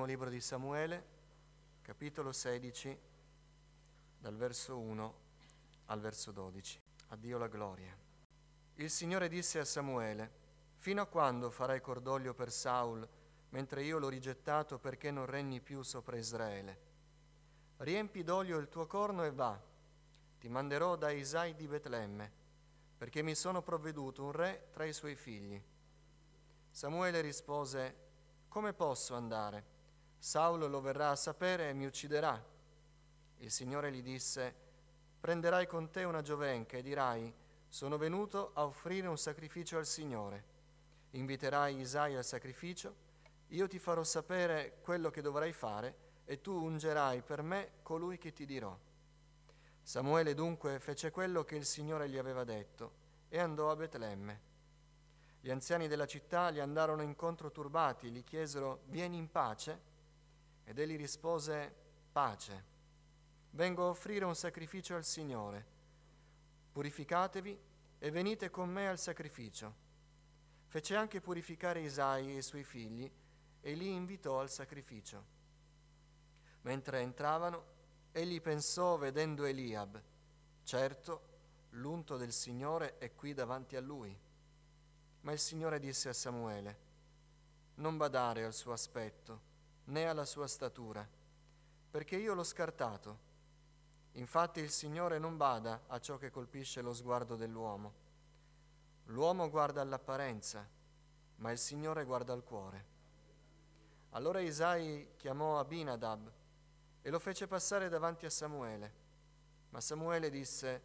primo 0.00 0.12
libro 0.12 0.30
di 0.30 0.40
Samuele, 0.40 1.04
capitolo 1.82 2.32
16, 2.32 2.98
dal 4.18 4.34
verso 4.34 4.78
1 4.78 5.14
al 5.86 6.00
verso 6.00 6.32
12. 6.32 6.80
A 7.08 7.16
Dio 7.16 7.36
la 7.36 7.48
gloria. 7.48 7.94
Il 8.76 8.88
Signore 8.88 9.28
disse 9.28 9.58
a 9.58 9.64
Samuele, 9.66 10.30
fino 10.76 11.02
a 11.02 11.06
quando 11.06 11.50
farai 11.50 11.82
cordoglio 11.82 12.32
per 12.32 12.50
Saul, 12.50 13.06
mentre 13.50 13.82
io 13.82 13.98
l'ho 13.98 14.08
rigettato 14.08 14.78
perché 14.78 15.10
non 15.10 15.26
regni 15.26 15.60
più 15.60 15.82
sopra 15.82 16.16
Israele? 16.16 16.80
Riempi 17.76 18.22
d'olio 18.22 18.56
il 18.56 18.70
tuo 18.70 18.86
corno 18.86 19.22
e 19.24 19.30
va. 19.30 19.60
Ti 20.38 20.48
manderò 20.48 20.96
da 20.96 21.10
Isai 21.10 21.54
di 21.54 21.68
Betlemme, 21.68 22.32
perché 22.96 23.20
mi 23.20 23.34
sono 23.34 23.60
provveduto 23.60 24.24
un 24.24 24.32
re 24.32 24.68
tra 24.70 24.86
i 24.86 24.94
suoi 24.94 25.14
figli. 25.14 25.62
Samuele 26.70 27.20
rispose, 27.20 27.96
come 28.48 28.72
posso 28.72 29.14
andare? 29.14 29.79
Saulo 30.22 30.68
lo 30.68 30.82
verrà 30.82 31.08
a 31.08 31.16
sapere 31.16 31.70
e 31.70 31.72
mi 31.72 31.86
ucciderà. 31.86 32.38
Il 33.38 33.50
Signore 33.50 33.90
gli 33.90 34.02
disse, 34.02 34.54
prenderai 35.18 35.66
con 35.66 35.90
te 35.90 36.04
una 36.04 36.20
giovenca 36.20 36.76
e 36.76 36.82
dirai, 36.82 37.34
sono 37.66 37.96
venuto 37.96 38.50
a 38.52 38.66
offrire 38.66 39.08
un 39.08 39.16
sacrificio 39.16 39.78
al 39.78 39.86
Signore. 39.86 40.44
Inviterai 41.12 41.80
Isai 41.80 42.16
al 42.16 42.24
sacrificio, 42.24 42.94
io 43.48 43.66
ti 43.66 43.78
farò 43.78 44.04
sapere 44.04 44.80
quello 44.82 45.08
che 45.08 45.22
dovrai 45.22 45.54
fare 45.54 46.08
e 46.26 46.42
tu 46.42 46.52
ungerai 46.52 47.22
per 47.22 47.40
me 47.40 47.70
colui 47.82 48.18
che 48.18 48.34
ti 48.34 48.44
dirò. 48.44 48.78
Samuele 49.82 50.34
dunque 50.34 50.80
fece 50.80 51.10
quello 51.10 51.44
che 51.44 51.56
il 51.56 51.64
Signore 51.64 52.10
gli 52.10 52.18
aveva 52.18 52.44
detto 52.44 52.92
e 53.30 53.38
andò 53.38 53.70
a 53.70 53.76
Betlemme. 53.76 54.40
Gli 55.40 55.50
anziani 55.50 55.88
della 55.88 56.06
città 56.06 56.50
gli 56.50 56.60
andarono 56.60 57.00
incontro 57.00 57.50
turbati, 57.50 58.10
gli 58.10 58.22
chiesero, 58.22 58.82
vieni 58.88 59.16
in 59.16 59.30
pace? 59.30 59.88
Ed 60.70 60.78
egli 60.78 60.96
rispose, 60.96 61.74
pace. 62.12 62.64
Vengo 63.50 63.86
a 63.86 63.88
offrire 63.88 64.24
un 64.24 64.36
sacrificio 64.36 64.94
al 64.94 65.04
Signore. 65.04 65.66
Purificatevi 66.70 67.58
e 67.98 68.10
venite 68.12 68.50
con 68.50 68.70
me 68.70 68.86
al 68.86 69.00
sacrificio. 69.00 69.74
Fece 70.68 70.94
anche 70.94 71.20
purificare 71.20 71.80
Isai 71.80 72.28
e 72.28 72.36
i 72.36 72.42
suoi 72.42 72.62
figli 72.62 73.10
e 73.60 73.72
li 73.72 73.92
invitò 73.92 74.38
al 74.38 74.48
sacrificio. 74.48 75.24
Mentre 76.60 77.00
entravano, 77.00 77.64
egli 78.12 78.40
pensò 78.40 78.96
vedendo 78.96 79.46
Eliab, 79.46 80.00
certo, 80.62 81.22
l'unto 81.70 82.16
del 82.16 82.32
Signore 82.32 82.96
è 82.98 83.12
qui 83.16 83.34
davanti 83.34 83.74
a 83.74 83.80
lui. 83.80 84.16
Ma 85.22 85.32
il 85.32 85.40
Signore 85.40 85.80
disse 85.80 86.08
a 86.08 86.12
Samuele, 86.12 86.78
non 87.74 87.96
badare 87.96 88.44
al 88.44 88.54
suo 88.54 88.70
aspetto, 88.70 89.48
né 89.84 90.06
alla 90.06 90.24
sua 90.24 90.46
statura, 90.46 91.06
perché 91.90 92.16
io 92.16 92.34
l'ho 92.34 92.44
scartato. 92.44 93.28
Infatti 94.12 94.60
il 94.60 94.70
Signore 94.70 95.18
non 95.18 95.36
bada 95.36 95.82
a 95.86 95.98
ciò 96.00 96.16
che 96.16 96.30
colpisce 96.30 96.80
lo 96.80 96.92
sguardo 96.92 97.36
dell'uomo. 97.36 98.08
L'uomo 99.06 99.48
guarda 99.50 99.80
all'apparenza, 99.80 100.66
ma 101.36 101.50
il 101.50 101.58
Signore 101.58 102.04
guarda 102.04 102.32
al 102.32 102.44
cuore. 102.44 102.84
Allora 104.10 104.40
Isai 104.40 105.12
chiamò 105.16 105.58
Abinadab 105.58 106.32
e 107.02 107.10
lo 107.10 107.18
fece 107.18 107.46
passare 107.46 107.88
davanti 107.88 108.26
a 108.26 108.30
Samuele. 108.30 108.94
Ma 109.70 109.80
Samuele 109.80 110.30
disse, 110.30 110.82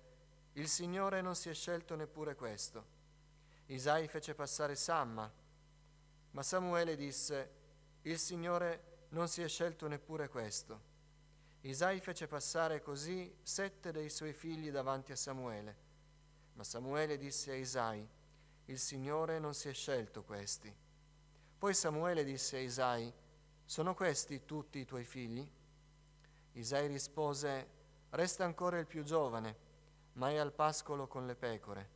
il 0.53 0.67
Signore 0.67 1.21
non 1.21 1.35
si 1.35 1.49
è 1.49 1.53
scelto 1.53 1.95
neppure 1.95 2.35
questo 2.35 2.95
Isai 3.67 4.07
fece 4.07 4.35
passare 4.35 4.75
Samma, 4.75 5.31
ma 6.31 6.43
Samuele 6.43 6.95
disse, 6.95 7.63
il 8.05 8.19
Signore 8.19 9.07
non 9.09 9.27
si 9.27 9.41
è 9.41 9.47
scelto 9.47 9.87
neppure 9.87 10.29
questo. 10.29 10.93
Isai 11.61 11.99
fece 11.99 12.27
passare 12.27 12.81
così 12.81 13.35
sette 13.41 13.91
dei 13.91 14.11
suoi 14.11 14.33
figli 14.33 14.69
davanti 14.69 15.11
a 15.11 15.15
Samuele, 15.15 15.77
ma 16.53 16.63
Samuele 16.63 17.17
disse 17.17 17.51
a 17.51 17.55
Isai, 17.55 18.07
il 18.65 18.79
Signore 18.79 19.39
non 19.39 19.55
si 19.55 19.69
è 19.69 19.73
scelto 19.73 20.23
questi. 20.23 20.71
Poi 21.57 21.73
Samuele 21.73 22.23
disse 22.23 22.57
a 22.57 22.59
Isai, 22.59 23.11
sono 23.63 23.95
questi 23.95 24.45
tutti 24.45 24.77
i 24.77 24.85
tuoi 24.85 25.03
figli? 25.03 25.47
Isai 26.53 26.87
rispose, 26.87 27.69
resta 28.11 28.45
ancora 28.45 28.77
il 28.77 28.85
più 28.85 29.03
giovane, 29.03 29.57
ma 30.13 30.29
è 30.29 30.37
al 30.37 30.53
pascolo 30.53 31.07
con 31.07 31.25
le 31.25 31.35
pecore. 31.35 31.89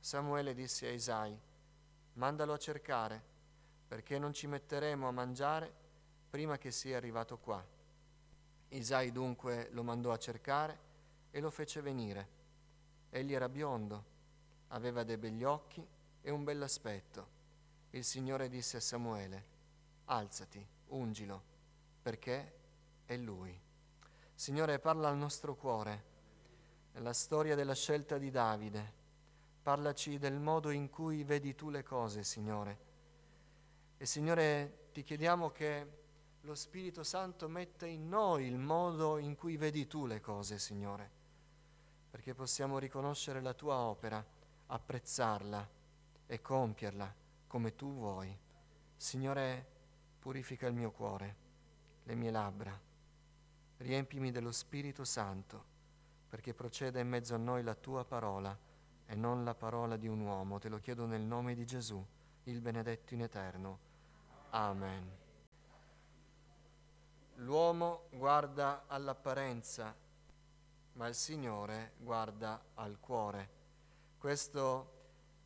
Samuele 0.00 0.52
disse 0.52 0.88
a 0.88 0.90
Isai, 0.90 1.40
mandalo 2.14 2.54
a 2.54 2.58
cercare, 2.58 3.27
perché 3.88 4.18
non 4.18 4.32
ci 4.32 4.46
metteremo 4.46 5.08
a 5.08 5.10
mangiare 5.10 5.72
prima 6.30 6.58
che 6.58 6.70
sia 6.70 6.96
arrivato 6.96 7.38
qua. 7.38 7.64
Isai 8.68 9.10
dunque 9.10 9.70
lo 9.72 9.82
mandò 9.82 10.12
a 10.12 10.18
cercare 10.18 10.78
e 11.30 11.40
lo 11.40 11.50
fece 11.50 11.80
venire. 11.80 12.36
Egli 13.10 13.32
era 13.32 13.48
biondo, 13.48 14.04
aveva 14.68 15.02
dei 15.02 15.16
begli 15.16 15.42
occhi 15.42 15.84
e 16.20 16.30
un 16.30 16.44
bell'aspetto. 16.44 17.36
Il 17.90 18.04
Signore 18.04 18.48
disse 18.48 18.76
a 18.76 18.80
Samuele, 18.80 19.44
alzati, 20.04 20.64
ungilo, 20.88 21.42
perché 22.02 22.52
è 23.06 23.16
lui. 23.16 23.58
Signore, 24.34 24.78
parla 24.78 25.08
al 25.08 25.16
nostro 25.16 25.56
cuore. 25.56 26.04
È 26.92 27.00
la 27.00 27.14
storia 27.14 27.54
della 27.56 27.74
scelta 27.74 28.18
di 28.18 28.30
Davide 28.30 28.98
Parlaci 29.68 30.16
del 30.16 30.38
modo 30.38 30.70
in 30.70 30.88
cui 30.88 31.24
vedi 31.24 31.54
tu 31.54 31.68
le 31.68 31.82
cose, 31.82 32.24
Signore. 32.24 32.78
E 34.00 34.06
Signore, 34.06 34.90
ti 34.92 35.02
chiediamo 35.02 35.50
che 35.50 35.86
lo 36.42 36.54
Spirito 36.54 37.02
Santo 37.02 37.48
metta 37.48 37.84
in 37.84 38.08
noi 38.08 38.46
il 38.46 38.56
modo 38.56 39.18
in 39.18 39.34
cui 39.34 39.56
vedi 39.56 39.88
tu 39.88 40.06
le 40.06 40.20
cose, 40.20 40.60
Signore, 40.60 41.10
perché 42.08 42.32
possiamo 42.32 42.78
riconoscere 42.78 43.40
la 43.40 43.54
tua 43.54 43.74
opera, 43.74 44.24
apprezzarla 44.66 45.68
e 46.26 46.40
compierla 46.40 47.12
come 47.48 47.74
tu 47.74 47.92
vuoi. 47.92 48.38
Signore, 48.96 49.66
purifica 50.20 50.68
il 50.68 50.74
mio 50.74 50.92
cuore, 50.92 51.36
le 52.04 52.14
mie 52.14 52.30
labbra, 52.30 52.80
riempimi 53.78 54.30
dello 54.30 54.52
Spirito 54.52 55.02
Santo, 55.02 55.64
perché 56.28 56.54
proceda 56.54 57.00
in 57.00 57.08
mezzo 57.08 57.34
a 57.34 57.38
noi 57.38 57.64
la 57.64 57.74
tua 57.74 58.04
parola 58.04 58.56
e 59.06 59.14
non 59.16 59.42
la 59.42 59.56
parola 59.56 59.96
di 59.96 60.06
un 60.06 60.20
uomo. 60.20 60.60
Te 60.60 60.68
lo 60.68 60.78
chiedo 60.78 61.04
nel 61.04 61.22
nome 61.22 61.56
di 61.56 61.66
Gesù, 61.66 62.00
il 62.44 62.60
benedetto 62.60 63.14
in 63.14 63.22
eterno. 63.22 63.87
Amen. 64.50 65.16
L'uomo 67.36 68.06
guarda 68.10 68.84
all'apparenza, 68.86 69.94
ma 70.94 71.06
il 71.06 71.14
Signore 71.14 71.92
guarda 71.98 72.60
al 72.74 72.98
cuore. 72.98 73.50
Questo 74.16 74.92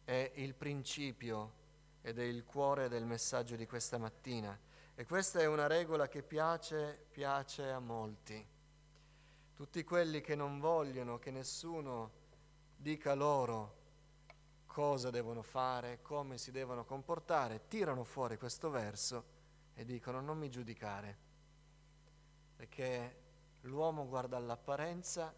è 0.05 0.31
il 0.37 0.55
principio 0.55 1.61
ed 2.01 2.19
è 2.21 2.23
il 2.23 2.45
cuore 2.45 2.89
del 2.89 3.05
messaggio 3.05 3.57
di 3.57 3.67
questa 3.67 3.99
mattina. 3.99 4.57
E 4.95 5.05
questa 5.05 5.41
è 5.41 5.47
una 5.47 5.67
regola 5.67 6.07
che 6.07 6.23
piace, 6.23 7.07
piace 7.11 7.71
a 7.71 7.81
molti. 7.81 8.47
Tutti 9.55 9.83
quelli 9.85 10.21
che 10.21 10.37
non 10.37 10.61
vogliono 10.61 11.19
che 11.19 11.31
nessuno 11.33 12.11
dica 12.77 13.15
loro 13.15 13.81
cosa 14.73 15.11
devono 15.11 15.43
fare, 15.43 16.01
come 16.01 16.39
si 16.39 16.51
devono 16.51 16.85
comportare, 16.85 17.69
tirano 17.69 18.05
fuori 18.05 18.39
questo 18.39 18.71
verso 18.71 19.25
e 19.75 19.85
dicono 19.85 20.21
non 20.21 20.39
mi 20.39 20.49
giudicare, 20.49 21.19
perché 22.57 23.17
l'uomo 23.63 24.09
guarda 24.09 24.39
all'apparenza, 24.39 25.33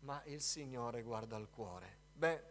ma 0.00 0.20
il 0.26 0.40
Signore 0.40 1.02
guarda 1.02 1.36
al 1.36 1.48
cuore. 1.50 1.98
Beh, 2.12 2.42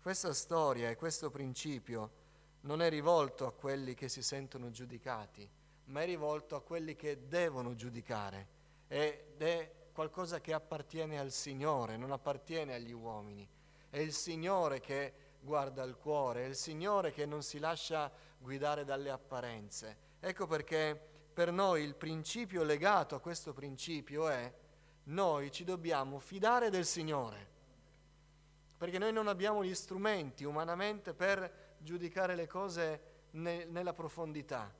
questa 0.00 0.32
storia 0.32 0.90
e 0.90 0.96
questo 0.96 1.28
principio 1.30 2.22
non 2.60 2.80
è 2.80 2.88
rivolto 2.88 3.44
a 3.46 3.52
quelli 3.52 3.94
che 3.94 4.08
si 4.08 4.22
sentono 4.22 4.70
giudicati, 4.70 5.48
ma 5.86 6.02
è 6.02 6.06
rivolto 6.06 6.54
a 6.54 6.62
quelli 6.62 6.94
che 6.94 7.26
devono 7.26 7.74
giudicare 7.74 8.48
ed 8.86 9.42
è 9.42 9.74
qualcosa 9.92 10.40
che 10.40 10.52
appartiene 10.52 11.18
al 11.18 11.32
Signore, 11.32 11.96
non 11.96 12.12
appartiene 12.12 12.74
agli 12.74 12.92
uomini 12.92 13.48
è 13.94 14.00
il 14.00 14.12
Signore 14.12 14.80
che 14.80 15.12
guarda 15.44 15.82
il 15.84 15.96
cuore, 15.96 16.44
è 16.44 16.48
il 16.48 16.56
Signore 16.56 17.12
che 17.12 17.26
non 17.26 17.42
si 17.42 17.58
lascia 17.58 18.10
guidare 18.38 18.84
dalle 18.84 19.10
apparenze. 19.10 19.96
Ecco 20.18 20.46
perché 20.46 20.98
per 21.32 21.52
noi 21.52 21.82
il 21.82 21.94
principio 21.94 22.64
legato 22.64 23.14
a 23.14 23.20
questo 23.20 23.52
principio 23.52 24.28
è 24.28 24.52
noi 25.04 25.52
ci 25.52 25.64
dobbiamo 25.64 26.18
fidare 26.18 26.70
del 26.70 26.86
Signore, 26.86 27.46
perché 28.78 28.98
noi 28.98 29.12
non 29.12 29.28
abbiamo 29.28 29.62
gli 29.62 29.74
strumenti 29.74 30.44
umanamente 30.44 31.12
per 31.12 31.76
giudicare 31.78 32.34
le 32.34 32.46
cose 32.46 33.00
ne, 33.32 33.66
nella 33.66 33.92
profondità. 33.92 34.72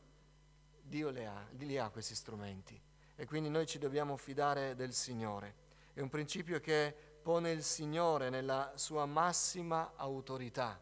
Dio 0.80 1.10
li 1.10 1.24
ha, 1.24 1.46
li 1.52 1.78
ha 1.78 1.90
questi 1.90 2.14
strumenti 2.14 2.80
e 3.16 3.26
quindi 3.26 3.48
noi 3.48 3.66
ci 3.66 3.78
dobbiamo 3.78 4.16
fidare 4.16 4.74
del 4.74 4.92
Signore. 4.92 5.62
È 5.92 6.00
un 6.00 6.08
principio 6.08 6.58
che 6.60 7.13
pone 7.24 7.52
il 7.52 7.62
Signore 7.62 8.28
nella 8.28 8.72
sua 8.74 9.06
massima 9.06 9.94
autorità, 9.96 10.78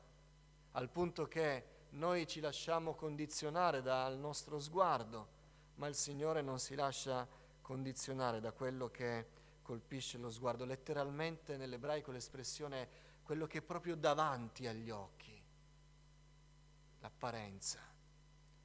al 0.73 0.91
punto 0.91 1.29
che 1.29 1.67
noi 1.91 2.27
ci 2.27 2.41
lasciamo 2.41 2.97
condizionare 2.97 3.81
dal 3.81 4.19
nostro 4.19 4.59
sguardo, 4.59 5.29
ma 5.77 5.87
il 5.87 5.95
Signore 5.95 6.43
non 6.43 6.59
si 6.59 6.75
lascia 6.75 7.29
condizionare 7.61 8.41
da 8.41 8.51
quello 8.51 8.91
che 8.91 9.29
colpisce 9.63 10.19
lo 10.19 10.31
sguardo. 10.31 10.65
Letteralmente 10.65 11.57
nell'ebraico 11.57 12.11
l'espressione 12.11 12.83
è 12.83 12.89
quello 13.23 13.47
che 13.47 13.59
è 13.59 13.63
proprio 13.63 13.95
davanti 13.95 14.67
agli 14.67 14.91
occhi, 14.91 15.41
l'apparenza. 16.99 17.79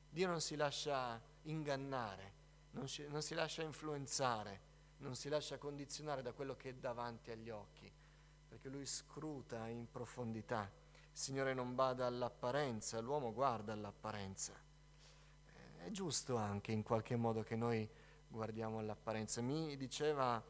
Dio 0.10 0.28
non 0.28 0.42
si 0.42 0.56
lascia 0.56 1.22
ingannare, 1.44 2.34
non, 2.72 2.88
si, 2.88 3.08
non 3.08 3.22
si 3.22 3.36
lascia 3.36 3.62
influenzare, 3.62 4.62
non 4.98 5.16
si 5.16 5.30
lascia 5.30 5.58
condizionare 5.58 6.22
da 6.22 6.34
quello 6.34 6.56
che 6.56 6.70
è 6.70 6.74
davanti 6.74 7.32
agli 7.32 7.50
occhi, 7.50 7.92
perché 8.48 8.70
Lui 8.70 8.86
scruta 8.86 9.68
in 9.68 9.90
profondità. 9.90 10.70
Il 11.12 11.18
Signore 11.18 11.54
non 11.54 11.76
bada 11.76 12.06
all'apparenza, 12.06 13.00
l'uomo 13.00 13.34
guarda 13.34 13.74
all'apparenza. 13.74 14.54
Eh, 14.54 15.86
è 15.86 15.92
giusto 15.92 16.38
anche 16.38 16.72
in 16.72 16.84
qualche 16.84 17.16
modo 17.16 17.44
che 17.44 17.56
noi 17.56 17.88
guardiamo 18.28 18.80
all'apparenza. 18.80 19.42
Mi 19.42 19.76
diceva 19.78 20.44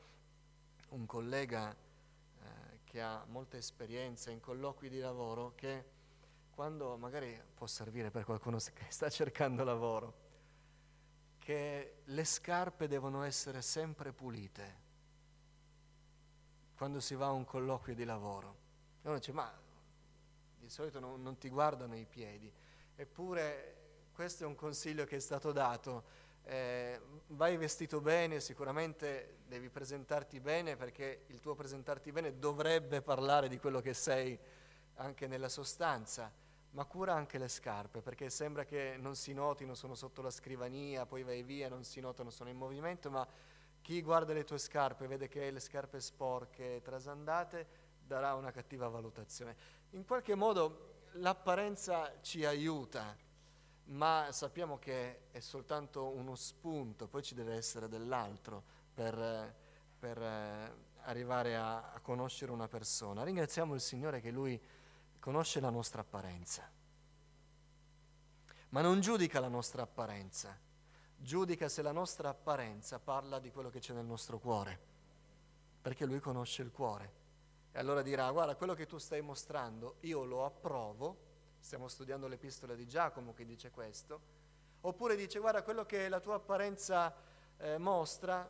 un 0.89 1.05
collega 1.05 1.71
eh, 1.71 2.79
che 2.83 3.01
ha 3.01 3.23
molta 3.27 3.57
esperienza 3.57 4.31
in 4.31 4.39
colloqui 4.39 4.89
di 4.89 4.99
lavoro 4.99 5.53
che 5.55 5.95
quando 6.49 6.97
magari 6.97 7.39
può 7.53 7.67
servire 7.67 8.09
per 8.09 8.25
qualcuno 8.25 8.57
che 8.57 8.85
sta 8.89 9.09
cercando 9.09 9.63
lavoro, 9.63 10.26
che 11.47 12.01
le 12.03 12.25
scarpe 12.25 12.89
devono 12.89 13.23
essere 13.23 13.61
sempre 13.61 14.11
pulite 14.11 14.75
quando 16.75 16.99
si 16.99 17.15
va 17.15 17.27
a 17.27 17.31
un 17.31 17.45
colloquio 17.45 17.95
di 17.95 18.03
lavoro. 18.03 18.57
E 19.01 19.07
uno 19.07 19.17
dice, 19.17 19.31
ma 19.31 19.49
di 20.59 20.69
solito 20.69 20.99
non, 20.99 21.21
non 21.21 21.37
ti 21.37 21.47
guardano 21.47 21.95
i 21.95 22.05
piedi, 22.05 22.51
eppure 22.97 23.75
questo 24.11 24.43
è 24.43 24.45
un 24.45 24.55
consiglio 24.55 25.05
che 25.05 25.15
è 25.15 25.19
stato 25.19 25.53
dato. 25.53 26.03
Eh, 26.43 26.99
vai 27.27 27.55
vestito 27.55 28.01
bene, 28.01 28.41
sicuramente 28.41 29.37
devi 29.47 29.69
presentarti 29.69 30.41
bene 30.41 30.75
perché 30.75 31.23
il 31.27 31.39
tuo 31.39 31.55
presentarti 31.55 32.11
bene 32.11 32.37
dovrebbe 32.37 33.01
parlare 33.01 33.47
di 33.47 33.57
quello 33.57 33.79
che 33.79 33.93
sei 33.93 34.37
anche 34.95 35.27
nella 35.27 35.47
sostanza 35.47 36.29
ma 36.77 36.85
cura 36.85 37.15
anche 37.15 37.39
le 37.39 37.47
scarpe, 37.47 38.03
perché 38.03 38.29
sembra 38.29 38.63
che 38.63 38.97
non 38.99 39.15
si 39.15 39.33
notino, 39.33 39.73
sono 39.73 39.95
sotto 39.95 40.21
la 40.21 40.29
scrivania, 40.29 41.07
poi 41.07 41.23
vai 41.23 41.41
via, 41.41 41.69
non 41.69 41.83
si 41.83 41.99
notano, 41.99 42.29
sono 42.29 42.51
in 42.51 42.55
movimento, 42.55 43.09
ma 43.09 43.27
chi 43.81 43.99
guarda 44.03 44.31
le 44.31 44.43
tue 44.43 44.59
scarpe 44.59 45.07
vede 45.07 45.27
che 45.27 45.41
hai 45.41 45.51
le 45.51 45.59
scarpe 45.59 45.99
sporche, 45.99 46.81
trasandate, 46.83 47.67
darà 48.05 48.35
una 48.35 48.51
cattiva 48.51 48.87
valutazione. 48.89 49.55
In 49.91 50.05
qualche 50.05 50.35
modo 50.35 51.05
l'apparenza 51.13 52.21
ci 52.21 52.45
aiuta, 52.45 53.17
ma 53.85 54.27
sappiamo 54.29 54.77
che 54.77 55.31
è 55.31 55.39
soltanto 55.39 56.09
uno 56.09 56.35
spunto, 56.35 57.07
poi 57.07 57.23
ci 57.23 57.33
deve 57.33 57.55
essere 57.55 57.87
dell'altro 57.87 58.61
per, 58.93 59.55
per 59.97 60.21
eh, 60.21 60.75
arrivare 61.05 61.55
a, 61.55 61.93
a 61.93 61.99
conoscere 62.01 62.51
una 62.51 62.67
persona. 62.67 63.23
Ringraziamo 63.23 63.73
il 63.73 63.81
Signore 63.81 64.21
che 64.21 64.29
Lui 64.29 64.61
conosce 65.19 65.59
la 65.59 65.69
nostra 65.69 66.01
apparenza, 66.01 66.69
ma 68.69 68.81
non 68.81 68.99
giudica 68.99 69.39
la 69.39 69.47
nostra 69.47 69.83
apparenza, 69.83 70.57
giudica 71.15 71.69
se 71.69 71.81
la 71.81 71.91
nostra 71.91 72.29
apparenza 72.29 72.99
parla 72.99 73.39
di 73.39 73.51
quello 73.51 73.69
che 73.69 73.79
c'è 73.79 73.93
nel 73.93 74.05
nostro 74.05 74.39
cuore, 74.39 74.79
perché 75.81 76.05
lui 76.05 76.19
conosce 76.19 76.61
il 76.61 76.71
cuore. 76.71 77.25
E 77.71 77.79
allora 77.79 78.01
dirà, 78.01 78.29
guarda, 78.31 78.55
quello 78.55 78.73
che 78.73 78.85
tu 78.85 78.97
stai 78.97 79.21
mostrando, 79.21 79.97
io 80.01 80.23
lo 80.23 80.45
approvo, 80.45 81.25
stiamo 81.59 81.87
studiando 81.87 82.27
l'epistola 82.27 82.75
di 82.75 82.87
Giacomo 82.87 83.33
che 83.33 83.45
dice 83.45 83.71
questo, 83.71 84.21
oppure 84.81 85.15
dice, 85.15 85.39
guarda, 85.39 85.63
quello 85.63 85.85
che 85.85 86.09
la 86.09 86.19
tua 86.19 86.35
apparenza 86.35 87.13
eh, 87.57 87.77
mostra 87.77 88.49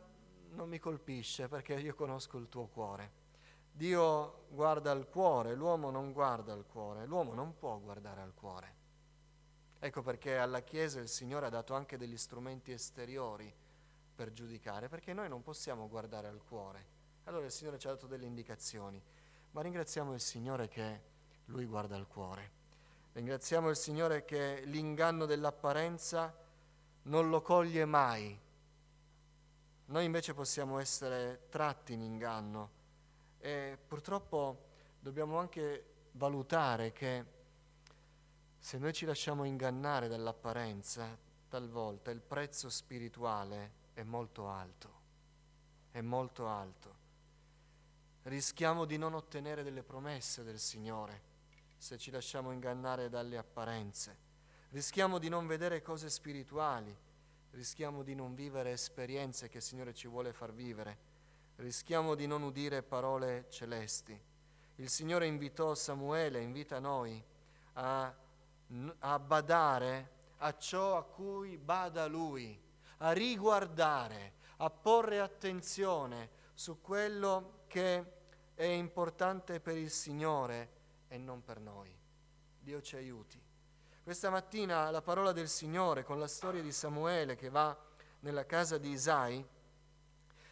non 0.50 0.68
mi 0.68 0.78
colpisce 0.78 1.48
perché 1.48 1.74
io 1.74 1.94
conosco 1.94 2.38
il 2.38 2.48
tuo 2.48 2.66
cuore. 2.66 3.17
Dio 3.78 4.46
guarda 4.48 4.90
al 4.90 5.08
cuore, 5.08 5.54
l'uomo 5.54 5.90
non 5.90 6.10
guarda 6.12 6.52
al 6.52 6.66
cuore, 6.66 7.06
l'uomo 7.06 7.32
non 7.32 7.56
può 7.56 7.78
guardare 7.78 8.20
al 8.20 8.34
cuore. 8.34 8.74
Ecco 9.78 10.02
perché 10.02 10.36
alla 10.36 10.62
Chiesa 10.62 10.98
il 10.98 11.06
Signore 11.06 11.46
ha 11.46 11.48
dato 11.48 11.74
anche 11.74 11.96
degli 11.96 12.16
strumenti 12.16 12.72
esteriori 12.72 13.54
per 14.16 14.32
giudicare, 14.32 14.88
perché 14.88 15.12
noi 15.12 15.28
non 15.28 15.44
possiamo 15.44 15.86
guardare 15.86 16.26
al 16.26 16.42
cuore. 16.42 16.86
Allora 17.26 17.44
il 17.44 17.52
Signore 17.52 17.78
ci 17.78 17.86
ha 17.86 17.90
dato 17.90 18.08
delle 18.08 18.26
indicazioni, 18.26 19.00
ma 19.52 19.62
ringraziamo 19.62 20.12
il 20.12 20.20
Signore 20.20 20.66
che 20.66 21.02
Lui 21.44 21.64
guarda 21.64 21.94
al 21.94 22.08
cuore. 22.08 22.50
Ringraziamo 23.12 23.68
il 23.68 23.76
Signore 23.76 24.24
che 24.24 24.62
l'inganno 24.64 25.24
dell'apparenza 25.24 26.36
non 27.02 27.28
lo 27.30 27.42
coglie 27.42 27.84
mai. 27.84 28.36
Noi 29.84 30.04
invece 30.04 30.34
possiamo 30.34 30.80
essere 30.80 31.46
tratti 31.48 31.92
in 31.92 32.00
inganno 32.00 32.77
e 33.48 33.78
purtroppo 33.78 34.66
dobbiamo 35.00 35.38
anche 35.38 36.10
valutare 36.12 36.92
che 36.92 37.24
se 38.58 38.76
noi 38.76 38.92
ci 38.92 39.06
lasciamo 39.06 39.44
ingannare 39.44 40.06
dall'apparenza, 40.06 41.16
talvolta 41.48 42.10
il 42.10 42.20
prezzo 42.20 42.68
spirituale 42.68 43.86
è 43.94 44.02
molto 44.02 44.48
alto, 44.48 44.92
è 45.90 46.02
molto 46.02 46.46
alto. 46.46 46.96
Rischiamo 48.24 48.84
di 48.84 48.98
non 48.98 49.14
ottenere 49.14 49.62
delle 49.62 49.82
promesse 49.82 50.44
del 50.44 50.58
Signore 50.58 51.22
se 51.78 51.96
ci 51.96 52.10
lasciamo 52.10 52.52
ingannare 52.52 53.08
dalle 53.08 53.38
apparenze. 53.38 54.26
Rischiamo 54.70 55.18
di 55.18 55.30
non 55.30 55.46
vedere 55.46 55.80
cose 55.80 56.10
spirituali, 56.10 56.94
rischiamo 57.52 58.02
di 58.02 58.14
non 58.14 58.34
vivere 58.34 58.72
esperienze 58.72 59.48
che 59.48 59.58
il 59.58 59.62
Signore 59.62 59.94
ci 59.94 60.06
vuole 60.06 60.34
far 60.34 60.52
vivere 60.52 61.07
rischiamo 61.58 62.14
di 62.14 62.26
non 62.26 62.42
udire 62.42 62.82
parole 62.82 63.46
celesti. 63.48 64.18
Il 64.76 64.88
Signore 64.88 65.26
invitò 65.26 65.74
Samuele, 65.74 66.40
invita 66.40 66.78
noi 66.78 67.22
a, 67.74 68.14
a 68.98 69.18
badare 69.18 70.16
a 70.38 70.56
ciò 70.56 70.96
a 70.96 71.02
cui 71.02 71.56
bada 71.56 72.06
Lui, 72.06 72.60
a 72.98 73.10
riguardare, 73.12 74.34
a 74.58 74.70
porre 74.70 75.20
attenzione 75.20 76.30
su 76.54 76.80
quello 76.80 77.64
che 77.66 78.16
è 78.54 78.64
importante 78.64 79.60
per 79.60 79.76
il 79.76 79.90
Signore 79.90 80.70
e 81.08 81.18
non 81.18 81.42
per 81.42 81.58
noi. 81.58 81.96
Dio 82.60 82.80
ci 82.80 82.96
aiuti. 82.96 83.40
Questa 84.02 84.30
mattina 84.30 84.90
la 84.90 85.02
parola 85.02 85.32
del 85.32 85.48
Signore 85.48 86.04
con 86.04 86.18
la 86.18 86.28
storia 86.28 86.62
di 86.62 86.72
Samuele 86.72 87.34
che 87.34 87.50
va 87.50 87.76
nella 88.20 88.46
casa 88.46 88.78
di 88.78 88.90
Isai 88.90 89.44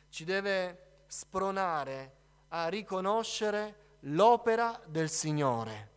ci 0.08 0.24
deve 0.24 0.85
spronare 1.06 2.14
a 2.48 2.68
riconoscere 2.68 3.98
l'opera 4.00 4.80
del 4.86 5.08
Signore. 5.08 5.94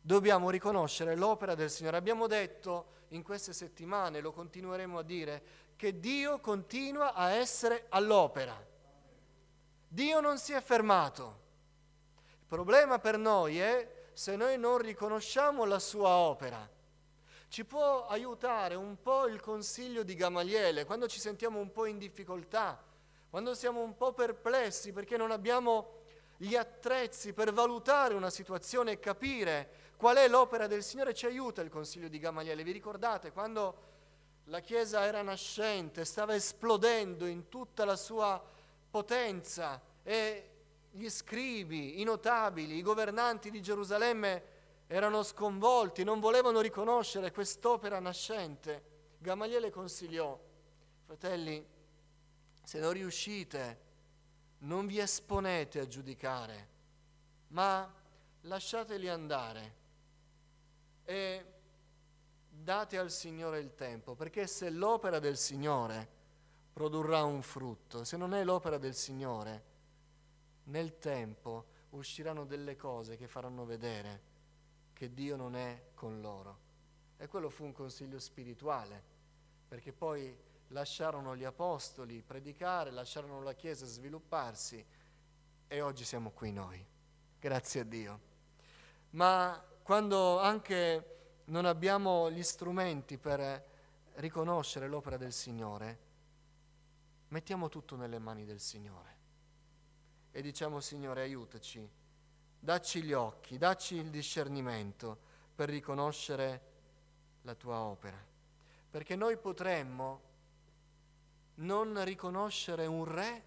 Dobbiamo 0.00 0.50
riconoscere 0.50 1.16
l'opera 1.16 1.54
del 1.54 1.70
Signore. 1.70 1.96
Abbiamo 1.96 2.26
detto 2.26 2.96
in 3.08 3.22
queste 3.22 3.52
settimane, 3.52 4.20
lo 4.20 4.32
continueremo 4.32 4.98
a 4.98 5.02
dire, 5.02 5.42
che 5.76 6.00
Dio 6.00 6.40
continua 6.40 7.14
a 7.14 7.30
essere 7.30 7.86
all'opera. 7.90 8.66
Dio 9.86 10.20
non 10.20 10.38
si 10.38 10.52
è 10.52 10.60
fermato. 10.60 11.46
Il 12.40 12.46
problema 12.46 12.98
per 12.98 13.16
noi 13.16 13.58
è 13.58 14.10
se 14.12 14.34
noi 14.34 14.58
non 14.58 14.78
riconosciamo 14.78 15.64
la 15.64 15.78
sua 15.78 16.10
opera. 16.10 16.68
Ci 17.48 17.64
può 17.64 18.06
aiutare 18.06 18.74
un 18.74 19.00
po' 19.00 19.26
il 19.26 19.40
consiglio 19.40 20.02
di 20.02 20.14
Gamaliele 20.14 20.84
quando 20.84 21.06
ci 21.06 21.20
sentiamo 21.20 21.58
un 21.58 21.70
po' 21.70 21.86
in 21.86 21.98
difficoltà 21.98 22.82
quando 23.30 23.54
siamo 23.54 23.80
un 23.80 23.96
po' 23.96 24.12
perplessi 24.12 24.92
perché 24.92 25.16
non 25.16 25.30
abbiamo 25.30 25.96
gli 26.36 26.54
attrezzi 26.54 27.32
per 27.32 27.52
valutare 27.52 28.14
una 28.14 28.30
situazione 28.30 28.92
e 28.92 29.00
capire 29.00 29.86
qual 29.96 30.16
è 30.16 30.28
l'opera 30.28 30.68
del 30.68 30.84
Signore, 30.84 31.12
ci 31.12 31.26
aiuta 31.26 31.60
il 31.60 31.70
consiglio 31.70 32.08
di 32.08 32.18
Gamaliele. 32.18 32.62
Vi 32.62 32.70
ricordate 32.70 33.32
quando 33.32 33.86
la 34.44 34.60
Chiesa 34.60 35.04
era 35.04 35.20
nascente, 35.22 36.04
stava 36.04 36.34
esplodendo 36.34 37.26
in 37.26 37.48
tutta 37.48 37.84
la 37.84 37.96
sua 37.96 38.42
potenza 38.90 39.82
e 40.02 40.50
gli 40.92 41.08
scribi, 41.10 42.00
i 42.00 42.04
notabili, 42.04 42.76
i 42.76 42.82
governanti 42.82 43.50
di 43.50 43.60
Gerusalemme 43.60 44.56
erano 44.86 45.22
sconvolti, 45.22 46.04
non 46.04 46.20
volevano 46.20 46.60
riconoscere 46.60 47.32
quest'opera 47.32 47.98
nascente. 47.98 48.82
Gamaliele 49.18 49.70
consigliò, 49.70 50.38
fratelli, 51.04 51.66
se 52.68 52.80
non 52.80 52.92
riuscite, 52.92 53.80
non 54.58 54.86
vi 54.86 54.98
esponete 54.98 55.80
a 55.80 55.86
giudicare, 55.86 56.68
ma 57.48 57.90
lasciateli 58.42 59.08
andare 59.08 59.74
e 61.02 61.44
date 62.50 62.98
al 62.98 63.10
Signore 63.10 63.60
il 63.60 63.74
tempo, 63.74 64.14
perché 64.14 64.46
se 64.46 64.68
l'opera 64.68 65.18
del 65.18 65.38
Signore 65.38 66.06
produrrà 66.70 67.24
un 67.24 67.40
frutto, 67.40 68.04
se 68.04 68.18
non 68.18 68.34
è 68.34 68.44
l'opera 68.44 68.76
del 68.76 68.94
Signore, 68.94 69.64
nel 70.64 70.98
tempo 70.98 71.68
usciranno 71.92 72.44
delle 72.44 72.76
cose 72.76 73.16
che 73.16 73.28
faranno 73.28 73.64
vedere 73.64 74.20
che 74.92 75.14
Dio 75.14 75.36
non 75.36 75.56
è 75.56 75.84
con 75.94 76.20
loro. 76.20 76.58
E 77.16 77.28
quello 77.28 77.48
fu 77.48 77.64
un 77.64 77.72
consiglio 77.72 78.18
spirituale, 78.18 79.02
perché 79.66 79.94
poi 79.94 80.47
lasciarono 80.68 81.36
gli 81.36 81.44
apostoli 81.44 82.22
predicare, 82.22 82.90
lasciarono 82.90 83.42
la 83.42 83.54
Chiesa 83.54 83.86
svilupparsi 83.86 84.84
e 85.66 85.80
oggi 85.80 86.04
siamo 86.04 86.30
qui 86.30 86.52
noi. 86.52 86.84
Grazie 87.38 87.80
a 87.80 87.84
Dio. 87.84 88.20
Ma 89.10 89.62
quando 89.82 90.38
anche 90.40 91.16
non 91.46 91.64
abbiamo 91.64 92.30
gli 92.30 92.42
strumenti 92.42 93.16
per 93.16 93.66
riconoscere 94.14 94.88
l'opera 94.88 95.16
del 95.16 95.32
Signore, 95.32 95.98
mettiamo 97.28 97.68
tutto 97.68 97.96
nelle 97.96 98.18
mani 98.18 98.44
del 98.44 98.60
Signore 98.60 99.16
e 100.30 100.42
diciamo 100.42 100.80
Signore 100.80 101.22
aiutaci, 101.22 101.88
dacci 102.58 103.02
gli 103.02 103.12
occhi, 103.12 103.56
dacci 103.56 103.96
il 103.96 104.10
discernimento 104.10 105.18
per 105.54 105.68
riconoscere 105.68 106.62
la 107.42 107.54
tua 107.54 107.78
opera. 107.80 108.16
Perché 108.90 109.16
noi 109.16 109.36
potremmo 109.36 110.27
non 111.58 112.04
riconoscere 112.04 112.86
un 112.86 113.04
re 113.04 113.44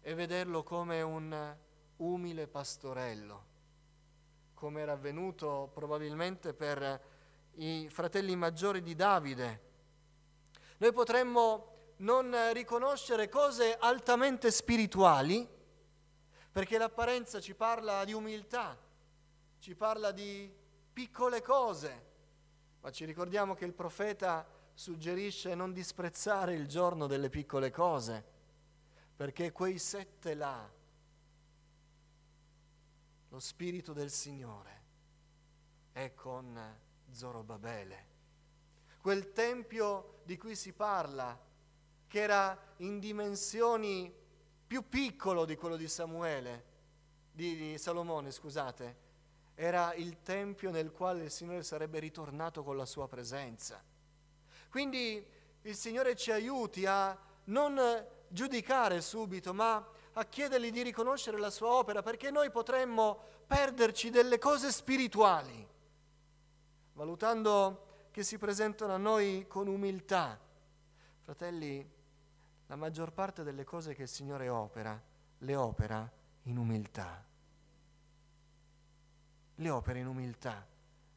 e 0.00 0.14
vederlo 0.14 0.62
come 0.62 1.00
un 1.00 1.56
umile 1.96 2.48
pastorello, 2.48 3.44
come 4.54 4.80
era 4.80 4.92
avvenuto 4.92 5.70
probabilmente 5.72 6.52
per 6.52 7.00
i 7.54 7.88
fratelli 7.88 8.34
maggiori 8.34 8.82
di 8.82 8.94
Davide. 8.94 9.70
Noi 10.78 10.92
potremmo 10.92 11.70
non 11.98 12.34
riconoscere 12.52 13.28
cose 13.28 13.76
altamente 13.78 14.50
spirituali, 14.50 15.48
perché 16.50 16.76
l'apparenza 16.76 17.40
ci 17.40 17.54
parla 17.54 18.04
di 18.04 18.12
umiltà, 18.12 18.76
ci 19.60 19.74
parla 19.74 20.10
di 20.10 20.52
piccole 20.92 21.40
cose, 21.40 22.10
ma 22.80 22.90
ci 22.90 23.04
ricordiamo 23.04 23.54
che 23.54 23.64
il 23.64 23.72
profeta 23.72 24.44
suggerisce 24.74 25.54
non 25.54 25.72
disprezzare 25.72 26.54
il 26.54 26.66
giorno 26.66 27.06
delle 27.06 27.28
piccole 27.28 27.70
cose, 27.70 28.24
perché 29.16 29.52
quei 29.52 29.78
sette 29.78 30.34
là, 30.34 30.68
lo 33.28 33.38
Spirito 33.38 33.92
del 33.92 34.10
Signore 34.10 34.80
è 35.92 36.12
con 36.14 36.58
Zorobabele. 37.10 38.10
Quel 39.00 39.32
tempio 39.32 40.20
di 40.24 40.36
cui 40.36 40.54
si 40.54 40.72
parla, 40.72 41.38
che 42.06 42.20
era 42.20 42.74
in 42.78 42.98
dimensioni 42.98 44.12
più 44.66 44.88
piccolo 44.88 45.44
di 45.44 45.56
quello 45.56 45.76
di 45.76 45.88
Samuele, 45.88 46.64
di, 47.32 47.56
di 47.56 47.78
Salomone, 47.78 48.30
scusate, 48.30 48.96
era 49.54 49.94
il 49.94 50.22
tempio 50.22 50.70
nel 50.70 50.92
quale 50.92 51.24
il 51.24 51.30
Signore 51.30 51.62
sarebbe 51.62 51.98
ritornato 51.98 52.62
con 52.62 52.76
la 52.76 52.86
sua 52.86 53.08
presenza. 53.08 53.82
Quindi 54.72 55.22
il 55.60 55.76
Signore 55.76 56.16
ci 56.16 56.32
aiuti 56.32 56.86
a 56.86 57.14
non 57.44 57.78
giudicare 58.26 59.02
subito, 59.02 59.52
ma 59.52 59.86
a 60.14 60.24
chiedergli 60.24 60.70
di 60.70 60.80
riconoscere 60.80 61.38
la 61.38 61.50
sua 61.50 61.74
opera, 61.74 62.00
perché 62.00 62.30
noi 62.30 62.50
potremmo 62.50 63.18
perderci 63.46 64.08
delle 64.08 64.38
cose 64.38 64.72
spirituali, 64.72 65.68
valutando 66.94 68.06
che 68.12 68.22
si 68.22 68.38
presentano 68.38 68.94
a 68.94 68.96
noi 68.96 69.44
con 69.46 69.68
umiltà. 69.68 70.40
Fratelli, 71.20 71.86
la 72.68 72.76
maggior 72.76 73.12
parte 73.12 73.42
delle 73.42 73.64
cose 73.64 73.94
che 73.94 74.04
il 74.04 74.08
Signore 74.08 74.48
opera, 74.48 74.98
le 75.36 75.54
opera 75.54 76.10
in 76.44 76.56
umiltà. 76.56 77.22
Le 79.54 79.68
opera 79.68 79.98
in 79.98 80.06
umiltà, 80.06 80.66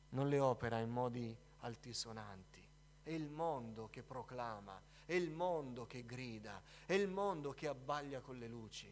non 0.09 0.27
le 0.27 0.39
opera 0.39 0.79
in 0.79 0.89
modi 0.89 1.33
altisonanti. 1.59 2.54
È 3.05 3.11
il 3.11 3.29
mondo 3.29 3.87
che 3.91 4.01
proclama, 4.01 4.81
è 5.05 5.13
il 5.13 5.29
mondo 5.29 5.85
che 5.85 6.07
grida, 6.07 6.59
è 6.87 6.93
il 6.93 7.07
mondo 7.07 7.53
che 7.53 7.67
abbaglia 7.67 8.19
con 8.19 8.39
le 8.39 8.47
luci, 8.47 8.91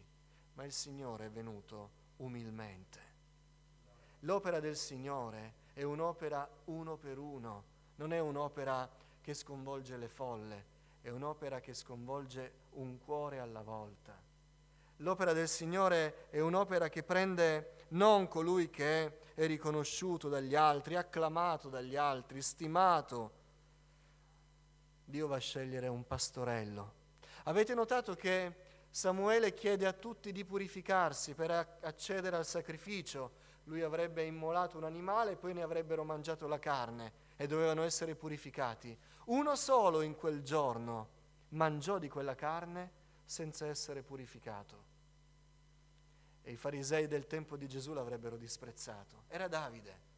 ma 0.52 0.62
il 0.62 0.70
Signore 0.70 1.26
è 1.26 1.30
venuto 1.30 1.90
umilmente. 2.18 3.00
L'opera 4.20 4.60
del 4.60 4.76
Signore 4.76 5.54
è 5.72 5.82
un'opera 5.82 6.48
uno 6.66 6.96
per 6.96 7.18
uno, 7.18 7.64
non 7.96 8.12
è 8.12 8.20
un'opera 8.20 8.88
che 9.20 9.34
sconvolge 9.34 9.96
le 9.96 10.08
folle, 10.08 10.64
è 11.00 11.08
un'opera 11.08 11.58
che 11.58 11.74
sconvolge 11.74 12.52
un 12.74 13.00
cuore 13.00 13.40
alla 13.40 13.62
volta. 13.62 14.16
L'opera 14.98 15.32
del 15.32 15.48
Signore 15.48 16.28
è 16.30 16.38
un'opera 16.38 16.88
che 16.88 17.02
prende 17.02 17.86
non 17.88 18.28
colui 18.28 18.70
che 18.70 19.34
è 19.34 19.44
riconosciuto 19.46 20.28
dagli 20.28 20.54
altri, 20.54 20.94
acclamato 20.94 21.68
dagli 21.68 21.96
altri, 21.96 22.40
stimato, 22.40 23.42
Dio 25.04 25.26
va 25.26 25.36
a 25.36 25.40
scegliere 25.40 25.88
un 25.88 26.06
pastorello. 26.06 27.02
Avete 27.44 27.74
notato 27.74 28.14
che 28.14 28.54
Samuele 28.88 29.52
chiede 29.54 29.86
a 29.86 29.92
tutti 29.92 30.32
di 30.32 30.44
purificarsi 30.44 31.34
per 31.34 31.50
accedere 31.80 32.36
al 32.36 32.46
sacrificio. 32.46 33.42
Lui 33.64 33.82
avrebbe 33.82 34.24
immolato 34.24 34.76
un 34.76 34.84
animale 34.84 35.32
e 35.32 35.36
poi 35.36 35.52
ne 35.52 35.62
avrebbero 35.62 36.04
mangiato 36.04 36.46
la 36.46 36.58
carne 36.58 37.12
e 37.36 37.46
dovevano 37.46 37.82
essere 37.82 38.14
purificati. 38.14 38.96
Uno 39.26 39.56
solo 39.56 40.00
in 40.00 40.14
quel 40.14 40.42
giorno 40.42 41.08
mangiò 41.50 41.98
di 41.98 42.08
quella 42.08 42.34
carne 42.34 42.90
senza 43.24 43.66
essere 43.66 44.02
purificato. 44.02 44.92
E 46.42 46.52
i 46.52 46.56
farisei 46.56 47.06
del 47.06 47.26
tempo 47.26 47.56
di 47.56 47.66
Gesù 47.66 47.94
l'avrebbero 47.94 48.36
disprezzato. 48.36 49.24
Era 49.28 49.48
Davide. 49.48 50.12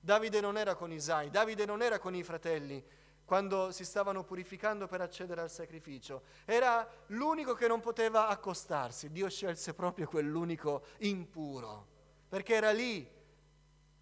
Davide 0.00 0.40
non 0.40 0.56
era 0.56 0.74
con 0.74 0.90
Isai, 0.90 1.30
Davide 1.30 1.66
non 1.66 1.82
era 1.82 1.98
con 1.98 2.14
i 2.14 2.22
fratelli, 2.22 2.82
quando 3.28 3.72
si 3.72 3.84
stavano 3.84 4.24
purificando 4.24 4.86
per 4.86 5.02
accedere 5.02 5.42
al 5.42 5.50
sacrificio. 5.50 6.22
Era 6.46 6.88
l'unico 7.08 7.52
che 7.52 7.68
non 7.68 7.78
poteva 7.78 8.26
accostarsi. 8.28 9.10
Dio 9.10 9.28
scelse 9.28 9.74
proprio 9.74 10.06
quell'unico 10.06 10.86
impuro, 11.00 11.86
perché 12.26 12.54
era 12.54 12.70
lì, 12.70 13.06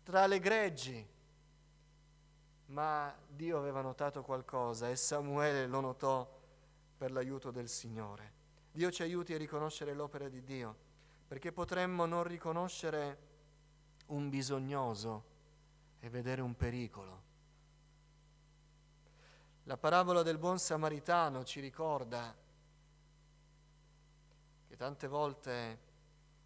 tra 0.04 0.28
le 0.28 0.38
greggi. 0.38 1.04
Ma 2.66 3.12
Dio 3.26 3.58
aveva 3.58 3.80
notato 3.80 4.22
qualcosa 4.22 4.88
e 4.90 4.94
Samuele 4.94 5.66
lo 5.66 5.80
notò 5.80 6.40
per 6.96 7.10
l'aiuto 7.10 7.50
del 7.50 7.68
Signore. 7.68 8.32
Dio 8.70 8.92
ci 8.92 9.02
aiuti 9.02 9.34
a 9.34 9.38
riconoscere 9.38 9.92
l'opera 9.92 10.28
di 10.28 10.44
Dio, 10.44 10.76
perché 11.26 11.50
potremmo 11.50 12.06
non 12.06 12.22
riconoscere 12.22 13.18
un 14.06 14.28
bisognoso 14.28 15.24
e 15.98 16.08
vedere 16.10 16.42
un 16.42 16.54
pericolo. 16.54 17.34
La 19.68 19.76
parabola 19.76 20.22
del 20.22 20.38
buon 20.38 20.60
samaritano 20.60 21.42
ci 21.42 21.58
ricorda 21.58 22.32
che 24.68 24.76
tante 24.76 25.08
volte 25.08 25.78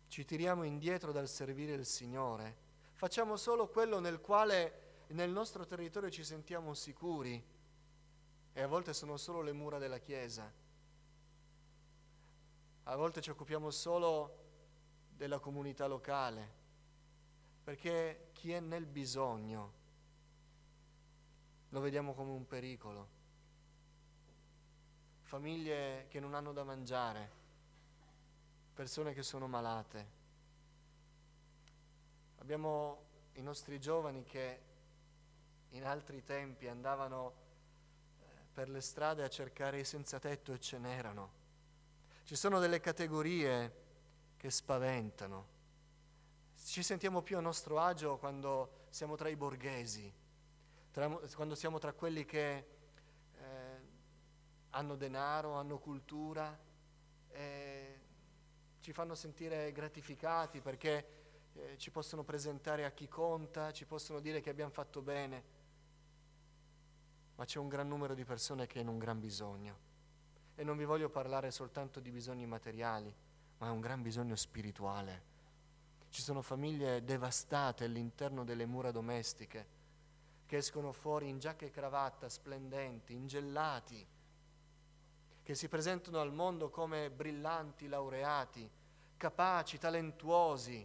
ci 0.08 0.24
tiriamo 0.24 0.62
indietro 0.62 1.12
dal 1.12 1.28
servire 1.28 1.74
il 1.74 1.84
Signore, 1.84 2.56
facciamo 2.94 3.36
solo 3.36 3.68
quello 3.68 4.00
nel 4.00 4.22
quale 4.22 5.04
nel 5.08 5.28
nostro 5.28 5.66
territorio 5.66 6.08
ci 6.08 6.24
sentiamo 6.24 6.72
sicuri 6.72 7.44
e 8.54 8.62
a 8.62 8.66
volte 8.66 8.94
sono 8.94 9.18
solo 9.18 9.42
le 9.42 9.52
mura 9.52 9.76
della 9.76 9.98
Chiesa. 9.98 10.50
A 12.84 12.96
volte 12.96 13.20
ci 13.20 13.28
occupiamo 13.28 13.70
solo 13.70 14.38
della 15.10 15.40
comunità 15.40 15.86
locale, 15.86 16.52
perché 17.64 18.30
chi 18.32 18.52
è 18.52 18.60
nel 18.60 18.86
bisogno 18.86 19.79
lo 21.70 21.80
vediamo 21.80 22.14
come 22.14 22.30
un 22.30 22.46
pericolo. 22.46 23.18
Famiglie 25.22 26.06
che 26.08 26.18
non 26.18 26.34
hanno 26.34 26.52
da 26.52 26.64
mangiare, 26.64 27.30
persone 28.74 29.12
che 29.14 29.22
sono 29.22 29.46
malate. 29.46 30.18
Abbiamo 32.38 33.08
i 33.34 33.42
nostri 33.42 33.78
giovani 33.78 34.24
che 34.24 34.60
in 35.70 35.84
altri 35.84 36.24
tempi 36.24 36.66
andavano 36.66 37.32
eh, 38.18 38.24
per 38.52 38.68
le 38.68 38.80
strade 38.80 39.22
a 39.22 39.28
cercare 39.28 39.80
i 39.80 39.84
senza 39.84 40.18
tetto 40.18 40.52
e 40.52 40.58
ce 40.58 40.78
n'erano. 40.78 41.38
Ci 42.24 42.34
sono 42.34 42.58
delle 42.58 42.80
categorie 42.80 43.74
che 44.36 44.50
spaventano. 44.50 45.58
Ci 46.56 46.82
sentiamo 46.82 47.22
più 47.22 47.36
a 47.36 47.40
nostro 47.40 47.78
agio 47.78 48.16
quando 48.16 48.86
siamo 48.88 49.14
tra 49.14 49.28
i 49.28 49.36
borghesi, 49.36 50.12
tra, 50.90 51.08
quando 51.34 51.54
siamo 51.54 51.78
tra 51.78 51.92
quelli 51.92 52.24
che 52.24 52.66
eh, 53.32 53.80
hanno 54.70 54.96
denaro, 54.96 55.54
hanno 55.54 55.78
cultura, 55.78 56.58
eh, 57.28 58.00
ci 58.80 58.92
fanno 58.92 59.14
sentire 59.14 59.72
gratificati 59.72 60.60
perché 60.60 61.18
eh, 61.54 61.78
ci 61.78 61.90
possono 61.90 62.24
presentare 62.24 62.84
a 62.84 62.90
chi 62.90 63.08
conta, 63.08 63.72
ci 63.72 63.86
possono 63.86 64.20
dire 64.20 64.40
che 64.40 64.50
abbiamo 64.50 64.70
fatto 64.70 65.00
bene, 65.02 65.58
ma 67.36 67.44
c'è 67.44 67.58
un 67.58 67.68
gran 67.68 67.88
numero 67.88 68.14
di 68.14 68.24
persone 68.24 68.66
che 68.66 68.80
hanno 68.80 68.90
un 68.90 68.98
gran 68.98 69.20
bisogno. 69.20 69.88
E 70.54 70.64
non 70.64 70.76
vi 70.76 70.84
voglio 70.84 71.08
parlare 71.08 71.50
soltanto 71.50 72.00
di 72.00 72.10
bisogni 72.10 72.46
materiali, 72.46 73.14
ma 73.58 73.68
è 73.68 73.70
un 73.70 73.80
gran 73.80 74.02
bisogno 74.02 74.36
spirituale. 74.36 75.28
Ci 76.10 76.22
sono 76.22 76.42
famiglie 76.42 77.04
devastate 77.04 77.84
all'interno 77.84 78.44
delle 78.44 78.66
mura 78.66 78.90
domestiche 78.90 79.78
che 80.50 80.56
escono 80.56 80.90
fuori 80.90 81.28
in 81.28 81.38
giacca 81.38 81.64
e 81.64 81.70
cravatta 81.70 82.28
splendenti, 82.28 83.14
ingellati, 83.14 84.04
che 85.44 85.54
si 85.54 85.68
presentano 85.68 86.18
al 86.18 86.32
mondo 86.32 86.70
come 86.70 87.08
brillanti 87.08 87.86
laureati, 87.86 88.68
capaci, 89.16 89.78
talentuosi, 89.78 90.84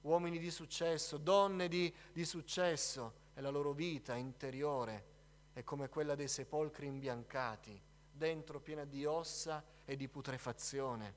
uomini 0.00 0.38
di 0.38 0.50
successo, 0.50 1.18
donne 1.18 1.68
di, 1.68 1.94
di 2.14 2.24
successo, 2.24 3.12
e 3.34 3.42
la 3.42 3.50
loro 3.50 3.72
vita 3.72 4.14
interiore 4.14 5.04
è 5.52 5.62
come 5.64 5.90
quella 5.90 6.14
dei 6.14 6.28
sepolcri 6.28 6.86
imbiancati, 6.86 7.78
dentro 8.10 8.58
piena 8.58 8.86
di 8.86 9.04
ossa 9.04 9.62
e 9.84 9.96
di 9.96 10.08
putrefazione. 10.08 11.14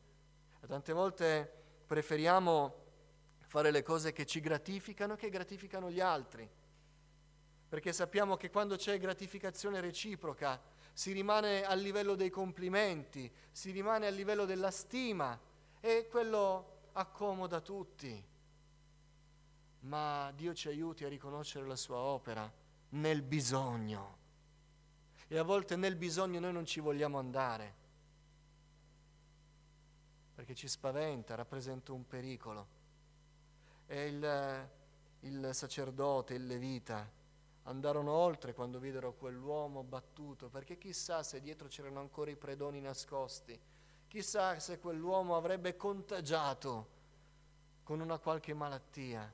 E 0.59 0.67
tante 0.67 0.91
volte 0.91 1.49
preferiamo 1.85 2.83
fare 3.37 3.71
le 3.71 3.81
cose 3.81 4.11
che 4.11 4.25
ci 4.25 4.41
gratificano 4.41 5.15
che 5.15 5.29
gratificano 5.29 5.89
gli 5.89 6.01
altri, 6.01 6.51
perché 7.67 7.91
sappiamo 7.91 8.37
che 8.37 8.49
quando 8.49 8.77
c'è 8.77 8.97
gratificazione 8.97 9.81
reciproca 9.81 10.59
si 10.93 11.11
rimane 11.11 11.63
al 11.63 11.79
livello 11.79 12.15
dei 12.15 12.29
complimenti, 12.29 13.31
si 13.51 13.71
rimane 13.71 14.07
al 14.07 14.13
livello 14.13 14.45
della 14.45 14.71
stima 14.71 15.39
e 15.79 16.07
quello 16.09 16.89
accomoda 16.93 17.59
tutti. 17.61 18.25
Ma 19.81 20.31
Dio 20.31 20.53
ci 20.53 20.69
aiuti 20.69 21.03
a 21.03 21.09
riconoscere 21.09 21.67
la 21.67 21.75
sua 21.75 21.97
opera 21.97 22.51
nel 22.89 23.21
bisogno. 23.21 24.15
E 25.27 25.37
a 25.37 25.43
volte 25.43 25.75
nel 25.75 25.97
bisogno 25.97 26.39
noi 26.39 26.53
non 26.53 26.65
ci 26.65 26.79
vogliamo 26.79 27.19
andare, 27.19 27.75
perché 30.33 30.55
ci 30.55 30.69
spaventa, 30.69 31.35
rappresenta 31.35 31.91
un 31.91 32.07
pericolo. 32.07 32.67
E 33.87 34.07
il, 34.07 34.69
il 35.21 35.49
sacerdote, 35.53 36.33
il 36.33 36.45
levita, 36.47 37.07
andarono 37.67 38.11
oltre 38.11 38.53
quando 38.53 38.79
videro 38.79 39.13
quell'uomo 39.13 39.83
battuto, 39.83 40.49
perché 40.49 40.77
chissà 40.77 41.23
se 41.23 41.41
dietro 41.41 41.67
c'erano 41.67 41.99
ancora 41.99 42.31
i 42.31 42.35
predoni 42.35 42.79
nascosti, 42.79 43.59
chissà 44.07 44.59
se 44.59 44.79
quell'uomo 44.79 45.35
avrebbe 45.35 45.75
contagiato 45.75 46.95
con 47.83 47.99
una 47.99 48.19
qualche 48.19 48.53
malattia, 48.53 49.33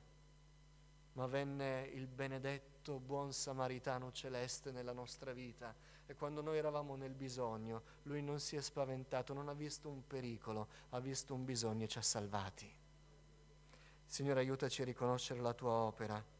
ma 1.12 1.26
venne 1.26 1.88
il 1.92 2.08
benedetto 2.08 2.98
buon 2.98 3.32
samaritano 3.32 4.10
celeste 4.10 4.72
nella 4.72 4.92
nostra 4.92 5.32
vita 5.32 5.74
e 6.04 6.14
quando 6.14 6.42
noi 6.42 6.58
eravamo 6.58 6.96
nel 6.96 7.14
bisogno, 7.14 7.82
lui 8.02 8.20
non 8.20 8.40
si 8.40 8.56
è 8.56 8.60
spaventato, 8.60 9.32
non 9.32 9.48
ha 9.48 9.54
visto 9.54 9.88
un 9.88 10.06
pericolo, 10.06 10.68
ha 10.90 10.98
visto 10.98 11.34
un 11.34 11.44
bisogno 11.44 11.84
e 11.84 11.88
ci 11.88 11.98
ha 11.98 12.02
salvati. 12.02 12.70
Signore, 14.04 14.40
aiutaci 14.40 14.82
a 14.82 14.84
riconoscere 14.84 15.40
la 15.40 15.54
tua 15.54 15.72
opera 15.72 16.33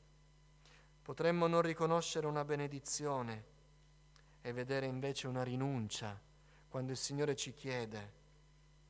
Potremmo 1.05 1.47
non 1.47 1.61
riconoscere 1.61 2.27
una 2.27 2.47
benedizione 2.47 3.45
e 4.41 4.55
vedere 4.55 4.87
invece 4.87 5.27
una 5.27 5.43
rinuncia 5.43 6.19
quando 6.67 6.93
il 6.93 6.97
Signore 6.97 7.37
ci 7.37 7.53
chiede 7.53 8.13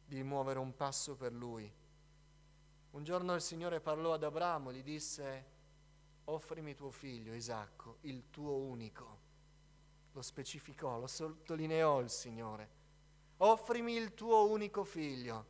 di 0.07 0.23
muovere 0.23 0.61
un 0.61 0.77
passo 0.77 1.17
per 1.17 1.33
Lui. 1.33 1.69
Un 2.93 3.03
giorno 3.03 3.35
il 3.35 3.41
Signore 3.41 3.81
parlò 3.81 4.13
ad 4.13 4.23
Abramo, 4.23 4.73
gli 4.73 4.85
disse, 4.85 5.45
offrimi 6.27 6.77
tuo 6.77 6.93
figlio 6.93 7.35
Isacco, 7.35 7.97
il 8.03 8.31
tuo 8.31 8.59
unico. 8.59 9.19
Lo 10.13 10.23
specificò, 10.23 11.01
lo 11.01 11.09
sottolineò 11.09 12.01
il 12.01 12.11
Signore. 12.11 12.69
Offrimi 13.39 13.97
il 13.97 14.15
tuo 14.15 14.49
unico 14.49 14.85
figlio. 14.85 15.47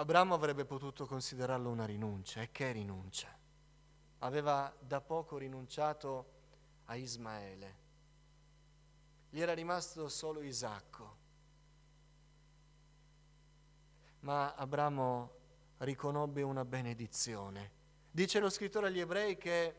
Abramo 0.00 0.32
avrebbe 0.32 0.64
potuto 0.64 1.04
considerarlo 1.04 1.68
una 1.68 1.84
rinuncia. 1.84 2.40
E 2.40 2.50
che 2.50 2.72
rinuncia? 2.72 3.28
Aveva 4.20 4.74
da 4.78 5.02
poco 5.02 5.36
rinunciato 5.36 6.24
a 6.86 6.96
Ismaele. 6.96 7.76
Gli 9.28 9.42
era 9.42 9.52
rimasto 9.52 10.08
solo 10.08 10.40
Isacco. 10.40 11.16
Ma 14.20 14.54
Abramo 14.54 15.32
riconobbe 15.78 16.40
una 16.40 16.64
benedizione. 16.64 17.70
Dice 18.10 18.40
lo 18.40 18.48
scrittore 18.48 18.86
agli 18.86 19.00
ebrei 19.00 19.36
che 19.36 19.74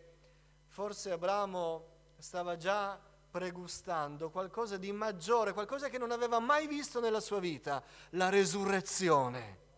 forse 0.68 1.10
Abramo 1.10 1.88
stava 2.20 2.58
già 2.58 3.00
pregustando 3.32 4.30
qualcosa 4.30 4.78
di 4.78 4.92
maggiore, 4.92 5.52
qualcosa 5.52 5.90
che 5.90 5.98
non 5.98 6.12
aveva 6.12 6.38
mai 6.38 6.68
visto 6.68 7.00
nella 7.00 7.20
sua 7.20 7.40
vita, 7.40 7.84
la 8.12 8.30
resurrezione 8.30 9.70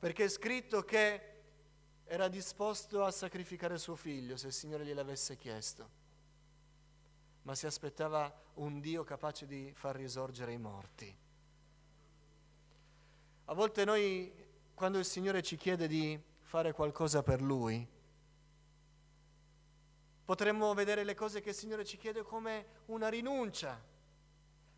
perché 0.00 0.24
è 0.24 0.28
scritto 0.28 0.82
che 0.82 1.22
era 2.04 2.26
disposto 2.28 3.04
a 3.04 3.10
sacrificare 3.10 3.76
suo 3.76 3.94
figlio 3.94 4.36
se 4.38 4.46
il 4.46 4.52
Signore 4.54 4.84
gliel'avesse 4.84 5.36
chiesto, 5.36 5.88
ma 7.42 7.54
si 7.54 7.66
aspettava 7.66 8.34
un 8.54 8.80
Dio 8.80 9.04
capace 9.04 9.46
di 9.46 9.70
far 9.74 9.94
risorgere 9.94 10.54
i 10.54 10.58
morti. 10.58 11.16
A 13.44 13.54
volte 13.54 13.84
noi, 13.84 14.32
quando 14.74 14.98
il 14.98 15.04
Signore 15.04 15.42
ci 15.42 15.56
chiede 15.56 15.86
di 15.86 16.18
fare 16.40 16.72
qualcosa 16.72 17.22
per 17.22 17.42
Lui, 17.42 17.86
potremmo 20.24 20.72
vedere 20.72 21.04
le 21.04 21.14
cose 21.14 21.42
che 21.42 21.50
il 21.50 21.54
Signore 21.54 21.84
ci 21.84 21.98
chiede 21.98 22.22
come 22.22 22.66
una 22.86 23.08
rinuncia, 23.08 23.78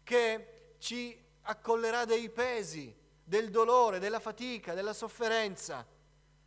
che 0.02 0.74
ci 0.78 1.16
accollerà 1.42 2.04
dei 2.04 2.28
pesi, 2.28 2.94
del 3.32 3.48
dolore, 3.48 3.98
della 3.98 4.20
fatica, 4.20 4.74
della 4.74 4.92
sofferenza 4.92 5.86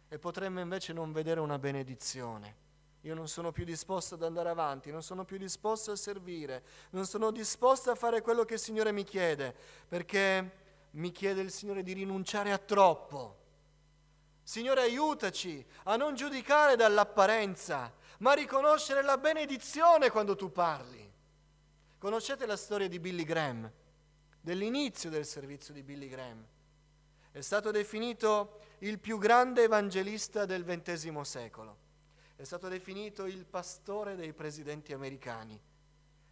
e 0.07 0.19
potremmo 0.19 0.59
invece 0.59 0.93
non 0.93 1.11
vedere 1.11 1.39
una 1.39 1.57
benedizione. 1.57 2.63
Io 3.01 3.15
non 3.15 3.27
sono 3.27 3.51
più 3.51 3.65
disposto 3.65 4.13
ad 4.13 4.21
andare 4.21 4.49
avanti, 4.49 4.91
non 4.91 5.01
sono 5.01 5.25
più 5.25 5.39
disposto 5.39 5.89
a 5.89 5.95
servire, 5.95 6.61
non 6.91 7.07
sono 7.07 7.31
disposto 7.31 7.89
a 7.89 7.95
fare 7.95 8.21
quello 8.21 8.45
che 8.45 8.53
il 8.53 8.59
Signore 8.59 8.91
mi 8.91 9.03
chiede, 9.03 9.55
perché 9.87 10.57
mi 10.91 11.11
chiede 11.11 11.41
il 11.41 11.49
Signore 11.49 11.81
di 11.81 11.93
rinunciare 11.93 12.51
a 12.51 12.59
troppo. 12.59 13.37
Signore, 14.43 14.81
aiutaci 14.81 15.65
a 15.85 15.95
non 15.95 16.13
giudicare 16.13 16.75
dall'apparenza, 16.75 17.91
ma 18.19 18.33
a 18.33 18.35
riconoscere 18.35 19.01
la 19.01 19.17
benedizione 19.17 20.11
quando 20.11 20.35
tu 20.35 20.51
parli. 20.51 21.11
Conoscete 21.97 22.45
la 22.45 22.55
storia 22.55 22.87
di 22.87 22.99
Billy 22.99 23.23
Graham, 23.23 23.71
dell'inizio 24.39 25.09
del 25.09 25.25
servizio 25.25 25.73
di 25.73 25.81
Billy 25.81 26.07
Graham? 26.07 26.45
È 27.35 27.41
stato 27.41 27.69
definito 27.69 28.61
il 28.77 28.97
più 28.97 29.17
grande 29.17 29.63
evangelista 29.63 30.45
del 30.45 30.63
XX 30.63 31.19
secolo. 31.19 31.77
È 32.33 32.45
stato 32.45 32.69
definito 32.69 33.25
il 33.25 33.45
pastore 33.45 34.15
dei 34.15 34.31
presidenti 34.31 34.93
americani. 34.93 35.53
È 35.53 35.59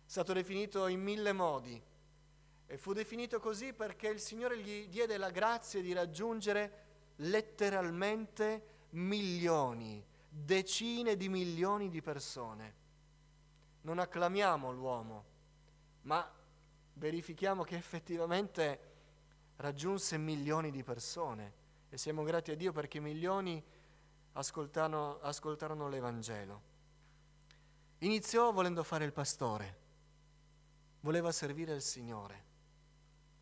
stato 0.06 0.32
definito 0.32 0.88
in 0.88 1.02
mille 1.02 1.34
modi. 1.34 1.84
E 2.66 2.78
fu 2.78 2.94
definito 2.94 3.42
così 3.42 3.74
perché 3.74 4.08
il 4.08 4.22
Signore 4.22 4.58
gli 4.60 4.88
diede 4.88 5.18
la 5.18 5.30
grazia 5.30 5.82
di 5.82 5.92
raggiungere 5.92 6.86
letteralmente 7.18 8.88
milioni, 8.92 10.02
decine 10.30 11.18
di 11.18 11.28
milioni 11.28 11.89
di 11.89 12.02
persone. 12.02 12.76
Non 13.82 14.00
acclamiamo 14.00 14.72
l'uomo, 14.72 15.26
ma 16.04 16.26
verifichiamo 16.94 17.63
che 17.63 17.76
effettivamente 17.76 18.93
raggiunse 19.58 20.18
milioni 20.18 20.72
di 20.72 20.84
persone 20.84 21.62
e 21.89 21.98
siamo 21.98 22.24
grati 22.24 22.52
a 22.52 22.56
Dio 22.56 22.72
perché 22.72 23.00
milioni 23.00 23.63
ascoltarono, 24.34 25.20
ascoltarono 25.22 25.88
l'Evangelo. 25.88 26.72
Iniziò 28.00 28.52
volendo 28.52 28.84
fare 28.84 29.06
il 29.06 29.13
pastore, 29.13 29.78
voleva 31.02 31.32
servire 31.32 31.74
il 31.74 31.82
Signore, 31.82 32.44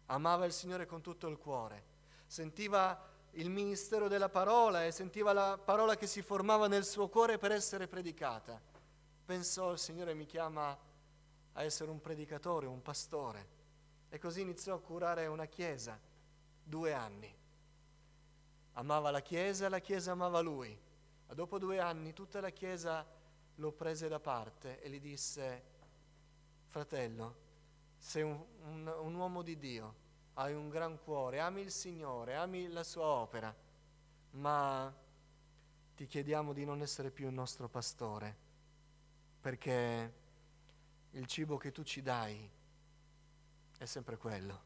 amava 0.07 0.45
il 0.45 0.51
Signore 0.51 0.85
con 0.85 1.01
tutto 1.01 1.27
il 1.27 1.37
cuore, 1.37 1.83
sentiva 2.27 3.09
il 3.35 3.49
ministero 3.49 4.07
della 4.07 4.29
parola 4.29 4.85
e 4.85 4.91
sentiva 4.91 5.31
la 5.31 5.57
parola 5.57 5.95
che 5.95 6.05
si 6.05 6.21
formava 6.21 6.67
nel 6.67 6.83
suo 6.83 7.07
cuore 7.07 7.37
per 7.37 7.51
essere 7.51 7.87
predicata. 7.87 8.59
Pensò 9.25 9.71
il 9.71 9.79
Signore 9.79 10.13
mi 10.13 10.25
chiama 10.25 10.77
a 11.53 11.63
essere 11.63 11.89
un 11.89 12.01
predicatore, 12.01 12.65
un 12.67 12.81
pastore 12.81 13.59
e 14.13 14.19
così 14.19 14.41
iniziò 14.41 14.75
a 14.75 14.81
curare 14.81 15.25
una 15.27 15.45
chiesa, 15.45 15.97
due 16.61 16.91
anni. 16.91 17.33
Amava 18.73 19.09
la 19.09 19.21
chiesa 19.21 19.69
la 19.69 19.79
chiesa 19.79 20.11
amava 20.11 20.41
lui. 20.41 20.77
Ma 21.27 21.33
dopo 21.33 21.57
due 21.57 21.79
anni 21.79 22.11
tutta 22.11 22.41
la 22.41 22.49
chiesa 22.49 23.07
lo 23.55 23.71
prese 23.71 24.09
da 24.09 24.19
parte 24.19 24.81
e 24.81 24.89
gli 24.89 24.99
disse, 24.99 25.63
fratello, 26.65 27.35
sei 27.97 28.23
un, 28.23 28.45
un, 28.63 28.93
un 28.99 29.15
uomo 29.15 29.43
di 29.43 29.57
Dio, 29.57 29.95
hai 30.33 30.53
un 30.55 30.67
gran 30.67 30.99
cuore, 30.99 31.39
ami 31.39 31.61
il 31.61 31.71
Signore, 31.71 32.35
ami 32.35 32.67
la 32.67 32.83
sua 32.83 33.05
opera, 33.05 33.55
ma 34.31 34.93
ti 35.95 36.05
chiediamo 36.05 36.51
di 36.51 36.65
non 36.65 36.81
essere 36.81 37.11
più 37.11 37.27
il 37.27 37.33
nostro 37.33 37.69
pastore, 37.69 38.35
perché 39.39 40.13
il 41.11 41.25
cibo 41.27 41.55
che 41.55 41.71
tu 41.71 41.83
ci 41.83 42.01
dai 42.01 42.59
è 43.81 43.85
sempre 43.85 44.15
quello. 44.15 44.61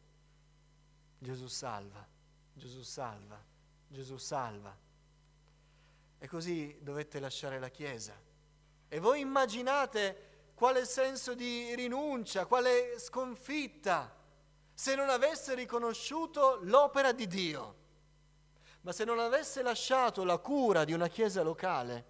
Gesù 1.17 1.47
salva, 1.47 2.05
Gesù 2.53 2.81
salva, 2.81 3.41
Gesù 3.87 4.17
salva. 4.17 4.77
e 6.17 6.27
così 6.27 6.77
dovette 6.81 7.19
lasciare 7.21 7.57
la 7.59 7.69
Chiesa. 7.69 8.13
E 8.89 8.99
voi 8.99 9.21
immaginate 9.21 10.49
quale 10.53 10.85
senso 10.85 11.33
di 11.33 11.73
rinuncia, 11.75 12.45
quale 12.45 12.99
sconfitta 12.99 14.13
se 14.73 14.95
non 14.95 15.09
avesse 15.09 15.55
riconosciuto 15.55 16.59
l'opera 16.63 17.13
di 17.13 17.27
Dio, 17.27 17.75
ma 18.81 18.91
se 18.91 19.05
non 19.05 19.19
avesse 19.19 19.61
lasciato 19.61 20.25
la 20.25 20.39
cura 20.39 20.83
di 20.83 20.91
una 20.91 21.07
Chiesa 21.07 21.41
locale, 21.41 22.05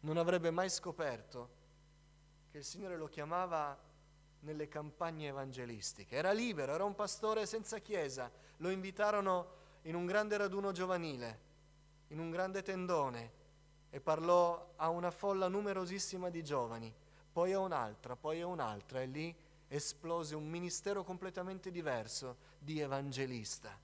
non 0.00 0.18
avrebbe 0.18 0.50
mai 0.50 0.68
scoperto 0.68 1.54
che 2.50 2.58
il 2.58 2.64
Signore 2.64 2.98
lo 2.98 3.06
chiamava 3.06 3.92
nelle 4.44 4.68
campagne 4.68 5.28
evangelistiche. 5.28 6.16
Era 6.16 6.32
libero, 6.32 6.72
era 6.72 6.84
un 6.84 6.94
pastore 6.94 7.46
senza 7.46 7.78
chiesa. 7.78 8.30
Lo 8.58 8.70
invitarono 8.70 9.62
in 9.82 9.94
un 9.94 10.06
grande 10.06 10.36
raduno 10.36 10.72
giovanile, 10.72 11.40
in 12.08 12.20
un 12.20 12.30
grande 12.30 12.62
tendone, 12.62 13.42
e 13.90 14.00
parlò 14.00 14.72
a 14.76 14.88
una 14.88 15.10
folla 15.10 15.48
numerosissima 15.48 16.30
di 16.30 16.42
giovani, 16.42 16.92
poi 17.32 17.52
a 17.52 17.60
un'altra, 17.60 18.16
poi 18.16 18.40
a 18.40 18.46
un'altra, 18.46 19.00
e 19.00 19.06
lì 19.06 19.34
esplose 19.68 20.34
un 20.34 20.48
ministero 20.48 21.04
completamente 21.04 21.70
diverso 21.70 22.36
di 22.58 22.80
evangelista. 22.80 23.76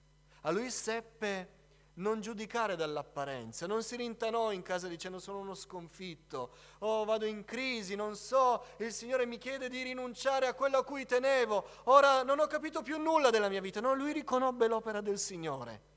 A 0.43 0.51
lui 0.51 0.71
seppe 0.71 1.59
non 1.95 2.21
giudicare 2.21 2.77
dall'apparenza, 2.77 3.67
non 3.67 3.83
si 3.83 3.97
rintanò 3.97 4.53
in 4.53 4.63
casa 4.63 4.89
dicendo 4.89 5.19
sono 5.19 5.39
uno 5.39 5.55
sconfitto, 5.55 6.55
oh 6.79 7.05
vado 7.05 7.27
in 7.27 7.45
crisi, 7.45 7.95
non 7.95 8.17
so, 8.17 8.65
il 8.79 8.93
Signore 8.93 9.27
mi 9.27 9.39
chiede 9.39 9.69
di 9.69 9.83
rinunciare 9.83 10.47
a 10.47 10.55
quello 10.55 10.79
a 10.79 10.85
cui 10.85 11.05
tenevo, 11.05 11.67
ora 11.85 12.23
non 12.23 12.39
ho 12.39 12.47
capito 12.47 12.83
più 12.83 12.99
nulla 12.99 13.31
della 13.31 13.49
mia 13.49 13.61
vita. 13.61 13.81
No, 13.81 13.95
lui 13.95 14.13
riconobbe 14.13 14.67
l'opera 14.69 15.01
del 15.01 15.19
Signore 15.19 15.89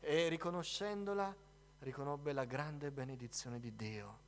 e 0.00 0.28
riconoscendola 0.28 1.34
riconobbe 1.80 2.32
la 2.32 2.44
grande 2.44 2.90
benedizione 2.90 3.60
di 3.60 3.74
Dio. 3.76 4.24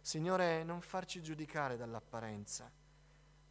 Signore, 0.00 0.64
non 0.64 0.80
farci 0.80 1.22
giudicare 1.22 1.76
dall'apparenza, 1.76 2.70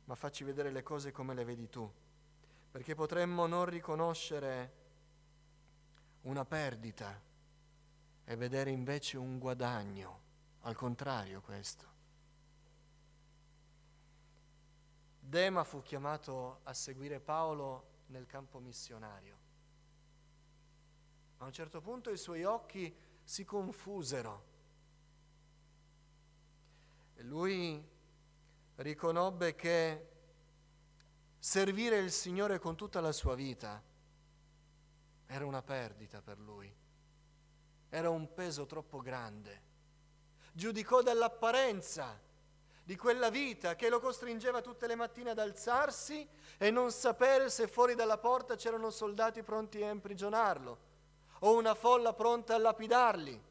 ma 0.05 0.15
facci 0.15 0.43
vedere 0.43 0.71
le 0.71 0.81
cose 0.81 1.11
come 1.11 1.33
le 1.33 1.43
vedi 1.43 1.69
tu, 1.69 1.89
perché 2.71 2.95
potremmo 2.95 3.45
non 3.45 3.65
riconoscere 3.65 4.85
una 6.27 6.43
perdita 6.43 7.19
e 8.25 8.35
vedere 8.35 8.69
invece 8.69 9.17
un 9.17 9.39
guadagno, 9.39 10.19
al 10.61 10.75
contrario 10.75 11.41
questo. 11.41 11.95
Dema 15.19 15.63
fu 15.63 15.81
chiamato 15.81 16.59
a 16.63 16.73
seguire 16.73 17.21
Paolo 17.21 17.95
nel 18.07 18.25
campo 18.25 18.59
missionario. 18.59 19.45
A 21.37 21.45
un 21.45 21.53
certo 21.53 21.79
punto 21.79 22.09
i 22.11 22.17
suoi 22.17 22.43
occhi 22.43 22.93
si 23.23 23.45
confusero 23.45 24.45
e 27.15 27.23
lui 27.23 27.81
riconobbe 28.75 29.55
che 29.55 30.09
servire 31.39 31.99
il 31.99 32.11
Signore 32.11 32.59
con 32.59 32.75
tutta 32.75 32.99
la 32.99 33.13
sua 33.13 33.35
vita 33.35 33.86
era 35.27 35.45
una 35.45 35.61
perdita 35.61 36.21
per 36.21 36.39
lui, 36.39 36.73
era 37.89 38.09
un 38.09 38.33
peso 38.33 38.65
troppo 38.65 38.99
grande. 38.99 39.65
Giudicò 40.53 41.01
dall'apparenza 41.01 42.19
di 42.83 42.95
quella 42.95 43.29
vita 43.29 43.75
che 43.75 43.89
lo 43.89 43.99
costringeva 43.99 44.61
tutte 44.61 44.87
le 44.87 44.95
mattine 44.95 45.31
ad 45.31 45.39
alzarsi 45.39 46.27
e 46.57 46.71
non 46.71 46.91
sapere 46.91 47.49
se 47.49 47.67
fuori 47.67 47.95
dalla 47.95 48.17
porta 48.17 48.55
c'erano 48.55 48.89
soldati 48.89 49.43
pronti 49.43 49.83
a 49.83 49.89
imprigionarlo, 49.89 50.77
o 51.39 51.55
una 51.55 51.75
folla 51.75 52.13
pronta 52.13 52.55
a 52.55 52.57
lapidarli, 52.57 53.43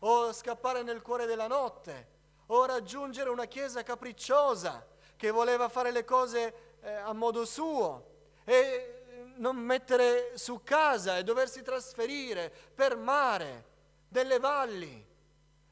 o 0.00 0.32
scappare 0.32 0.82
nel 0.82 1.00
cuore 1.00 1.26
della 1.26 1.46
notte, 1.46 2.08
o 2.46 2.64
raggiungere 2.66 3.30
una 3.30 3.46
chiesa 3.46 3.82
capricciosa 3.82 4.84
che 5.16 5.30
voleva 5.30 5.68
fare 5.68 5.92
le 5.92 6.04
cose 6.04 6.76
eh, 6.80 6.92
a 6.92 7.12
modo 7.12 7.44
suo. 7.44 8.10
E 8.44 8.91
non 9.36 9.56
mettere 9.56 10.36
su 10.36 10.62
casa 10.62 11.18
e 11.18 11.24
doversi 11.24 11.62
trasferire 11.62 12.52
per 12.74 12.96
mare 12.96 13.70
delle 14.08 14.38
valli 14.38 15.06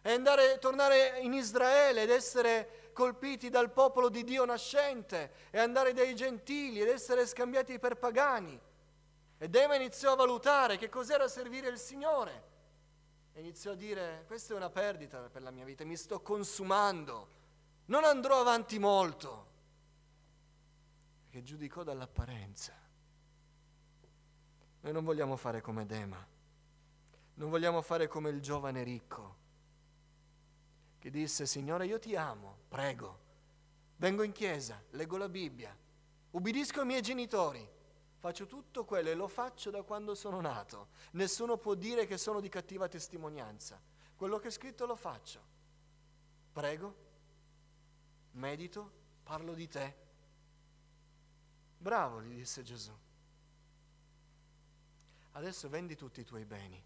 e 0.02 0.12
andare, 0.12 0.58
tornare 0.58 1.20
in 1.20 1.32
Israele 1.34 2.02
ed 2.02 2.10
essere 2.10 2.90
colpiti 2.92 3.48
dal 3.48 3.70
popolo 3.70 4.08
di 4.08 4.24
Dio 4.24 4.44
nascente 4.44 5.32
e 5.50 5.58
andare 5.58 5.92
dai 5.92 6.14
gentili 6.14 6.80
ed 6.80 6.88
essere 6.88 7.26
scambiati 7.26 7.78
per 7.78 7.96
pagani. 7.96 8.58
Ed 9.38 9.54
Ema 9.54 9.74
iniziò 9.74 10.12
a 10.12 10.16
valutare 10.16 10.76
che 10.76 10.88
cos'era 10.88 11.28
servire 11.28 11.68
il 11.68 11.78
Signore 11.78 12.48
e 13.32 13.40
iniziò 13.40 13.72
a 13.72 13.76
dire 13.76 14.24
questa 14.26 14.54
è 14.54 14.56
una 14.56 14.70
perdita 14.70 15.18
per 15.30 15.42
la 15.42 15.50
mia 15.50 15.64
vita, 15.64 15.84
mi 15.84 15.96
sto 15.96 16.20
consumando, 16.20 17.28
non 17.86 18.04
andrò 18.04 18.40
avanti 18.40 18.78
molto, 18.78 19.46
perché 21.22 21.42
giudicò 21.42 21.82
dall'apparenza. 21.82 22.79
Noi 24.80 24.92
non 24.92 25.04
vogliamo 25.04 25.36
fare 25.36 25.60
come 25.60 25.84
Dema, 25.86 26.24
non 27.34 27.50
vogliamo 27.50 27.82
fare 27.82 28.08
come 28.08 28.30
il 28.30 28.40
giovane 28.40 28.82
ricco 28.82 29.36
che 30.98 31.10
disse, 31.10 31.46
Signore, 31.46 31.86
io 31.86 31.98
ti 31.98 32.14
amo, 32.14 32.58
prego, 32.68 33.18
vengo 33.96 34.22
in 34.22 34.32
chiesa, 34.32 34.82
leggo 34.90 35.16
la 35.16 35.30
Bibbia, 35.30 35.74
ubbidisco 36.32 36.80
ai 36.80 36.86
miei 36.86 37.00
genitori, 37.00 37.66
faccio 38.18 38.46
tutto 38.46 38.84
quello 38.84 39.08
e 39.08 39.14
lo 39.14 39.26
faccio 39.26 39.70
da 39.70 39.82
quando 39.82 40.14
sono 40.14 40.42
nato. 40.42 40.88
Nessuno 41.12 41.56
può 41.56 41.74
dire 41.74 42.06
che 42.06 42.18
sono 42.18 42.40
di 42.40 42.50
cattiva 42.50 42.86
testimonianza. 42.86 43.80
Quello 44.14 44.38
che 44.38 44.48
è 44.48 44.50
scritto 44.50 44.84
lo 44.84 44.94
faccio. 44.94 45.40
Prego, 46.52 46.94
medito, 48.32 48.90
parlo 49.22 49.54
di 49.54 49.66
te. 49.66 49.94
Bravo, 51.78 52.20
gli 52.20 52.34
disse 52.34 52.62
Gesù. 52.62 52.92
Adesso 55.40 55.70
vendi 55.70 55.96
tutti 55.96 56.20
i 56.20 56.24
tuoi 56.24 56.44
beni, 56.44 56.84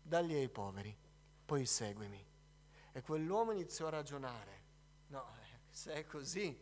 dagli 0.00 0.32
ai 0.32 0.48
poveri, 0.48 0.96
poi 1.44 1.66
seguimi. 1.66 2.26
E 2.92 3.02
quell'uomo 3.02 3.52
iniziò 3.52 3.88
a 3.88 3.90
ragionare. 3.90 4.62
No, 5.08 5.22
se 5.68 5.92
è 5.92 6.06
così, 6.06 6.58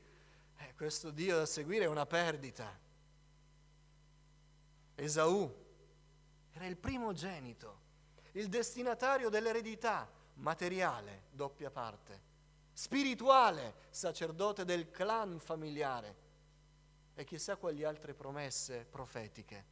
eh, 0.56 0.74
questo 0.74 1.10
Dio 1.10 1.36
da 1.36 1.46
seguire 1.46 1.84
è 1.84 1.86
una 1.86 2.06
perdita. 2.06 2.76
Esaù 4.96 5.48
era 6.54 6.66
il 6.66 6.76
primogenito, 6.76 7.78
il 8.32 8.48
destinatario 8.48 9.28
dell'eredità 9.28 10.10
materiale, 10.34 11.26
doppia 11.30 11.70
parte, 11.70 12.20
spirituale, 12.72 13.74
sacerdote 13.90 14.64
del 14.64 14.90
clan 14.90 15.38
familiare 15.38 16.16
e 17.14 17.22
chissà 17.22 17.54
quali 17.54 17.84
altre 17.84 18.12
promesse 18.12 18.84
profetiche 18.90 19.71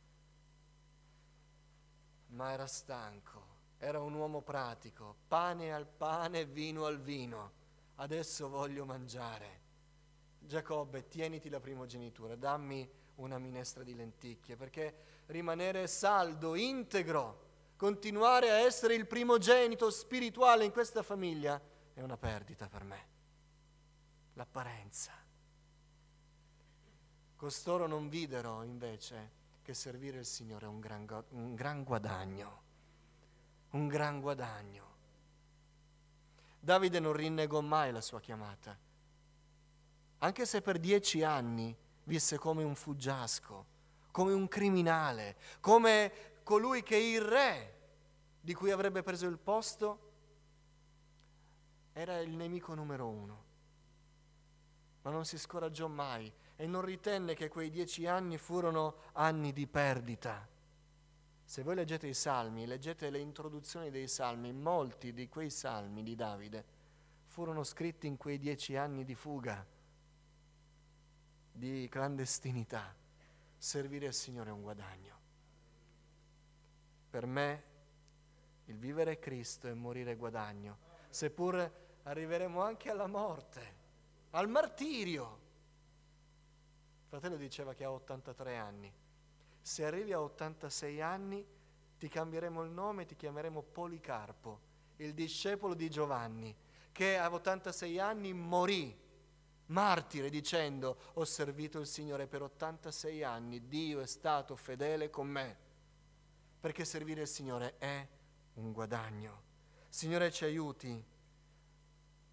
ma 2.30 2.52
era 2.52 2.66
stanco, 2.66 3.58
era 3.78 4.00
un 4.00 4.14
uomo 4.14 4.42
pratico, 4.42 5.16
pane 5.26 5.72
al 5.72 5.86
pane, 5.86 6.44
vino 6.44 6.84
al 6.84 7.00
vino. 7.00 7.58
Adesso 7.96 8.48
voglio 8.48 8.84
mangiare. 8.84 9.58
Giacobbe, 10.38 11.08
tieniti 11.08 11.48
la 11.48 11.60
primogenitura, 11.60 12.34
dammi 12.34 12.88
una 13.16 13.38
minestra 13.38 13.82
di 13.82 13.94
lenticchie, 13.94 14.56
perché 14.56 15.22
rimanere 15.26 15.86
saldo, 15.86 16.54
integro, 16.54 17.48
continuare 17.76 18.50
a 18.50 18.58
essere 18.58 18.94
il 18.94 19.06
primogenito 19.06 19.90
spirituale 19.90 20.64
in 20.64 20.72
questa 20.72 21.02
famiglia 21.02 21.60
è 21.94 22.00
una 22.02 22.16
perdita 22.16 22.68
per 22.68 22.84
me. 22.84 23.08
L'apparenza. 24.34 25.12
Costoro 27.36 27.86
non 27.86 28.08
videro 28.08 28.62
invece 28.62 29.38
che 29.70 29.76
servire 29.76 30.18
il 30.18 30.26
Signore 30.26 30.66
è 30.66 30.68
un 30.68 30.80
gran, 30.80 31.06
un 31.28 31.54
gran 31.54 31.84
guadagno, 31.84 32.62
un 33.70 33.86
gran 33.86 34.20
guadagno. 34.20 34.88
Davide 36.58 36.98
non 36.98 37.12
rinnegò 37.12 37.60
mai 37.60 37.92
la 37.92 38.00
sua 38.00 38.18
chiamata, 38.18 38.76
anche 40.18 40.44
se 40.44 40.60
per 40.60 40.80
dieci 40.80 41.22
anni 41.22 41.74
visse 42.02 42.36
come 42.36 42.64
un 42.64 42.74
fuggiasco, 42.74 43.64
come 44.10 44.32
un 44.32 44.48
criminale, 44.48 45.36
come 45.60 46.40
colui 46.42 46.82
che 46.82 46.96
il 46.96 47.20
re 47.20 47.78
di 48.40 48.54
cui 48.54 48.72
avrebbe 48.72 49.04
preso 49.04 49.28
il 49.28 49.38
posto 49.38 50.10
era 51.92 52.18
il 52.18 52.34
nemico 52.34 52.74
numero 52.74 53.06
uno. 53.06 53.44
Ma 55.02 55.10
non 55.12 55.24
si 55.24 55.38
scoraggiò 55.38 55.86
mai 55.86 56.30
e 56.60 56.66
non 56.66 56.82
ritenne 56.82 57.32
che 57.32 57.48
quei 57.48 57.70
dieci 57.70 58.06
anni 58.06 58.36
furono 58.36 58.96
anni 59.12 59.50
di 59.54 59.66
perdita. 59.66 60.46
Se 61.42 61.62
voi 61.62 61.74
leggete 61.74 62.06
i 62.06 62.12
salmi, 62.12 62.66
leggete 62.66 63.08
le 63.08 63.18
introduzioni 63.18 63.90
dei 63.90 64.06
salmi, 64.06 64.52
molti 64.52 65.14
di 65.14 65.26
quei 65.26 65.48
salmi 65.48 66.02
di 66.02 66.14
Davide 66.14 66.62
furono 67.28 67.64
scritti 67.64 68.06
in 68.06 68.18
quei 68.18 68.38
dieci 68.38 68.76
anni 68.76 69.04
di 69.04 69.14
fuga, 69.14 69.66
di 71.50 71.88
clandestinità. 71.88 72.94
Servire 73.56 74.08
il 74.08 74.14
Signore 74.14 74.50
è 74.50 74.52
un 74.52 74.60
guadagno. 74.60 75.18
Per 77.08 77.24
me 77.24 77.64
Il 78.66 78.76
vivere 78.76 79.12
è 79.12 79.18
Cristo 79.18 79.66
e 79.66 79.72
morire 79.72 80.12
è 80.12 80.16
guadagno, 80.16 80.76
seppur 81.08 81.72
arriveremo 82.02 82.62
anche 82.62 82.90
alla 82.90 83.06
morte, 83.06 83.74
al 84.32 84.48
martirio. 84.48 85.39
Fratello 87.10 87.34
diceva 87.34 87.74
che 87.74 87.82
ha 87.82 87.90
83 87.90 88.56
anni. 88.56 88.92
Se 89.60 89.84
arrivi 89.84 90.12
a 90.12 90.20
86 90.20 91.00
anni 91.00 91.44
ti 91.98 92.06
cambieremo 92.08 92.62
il 92.62 92.70
nome 92.70 93.04
ti 93.04 93.16
chiameremo 93.16 93.62
Policarpo, 93.62 94.60
il 94.98 95.12
discepolo 95.12 95.74
di 95.74 95.90
Giovanni, 95.90 96.54
che 96.92 97.18
a 97.18 97.28
86 97.28 97.98
anni 97.98 98.32
morì 98.32 98.96
martire 99.66 100.30
dicendo 100.30 100.98
ho 101.14 101.24
servito 101.24 101.80
il 101.80 101.88
Signore 101.88 102.28
per 102.28 102.42
86 102.42 103.24
anni, 103.24 103.66
Dio 103.66 104.00
è 104.00 104.06
stato 104.06 104.54
fedele 104.54 105.10
con 105.10 105.26
me, 105.26 105.56
perché 106.60 106.84
servire 106.84 107.22
il 107.22 107.28
Signore 107.28 107.76
è 107.78 108.06
un 108.54 108.70
guadagno. 108.70 109.42
Signore 109.88 110.30
ci 110.30 110.44
aiuti 110.44 111.04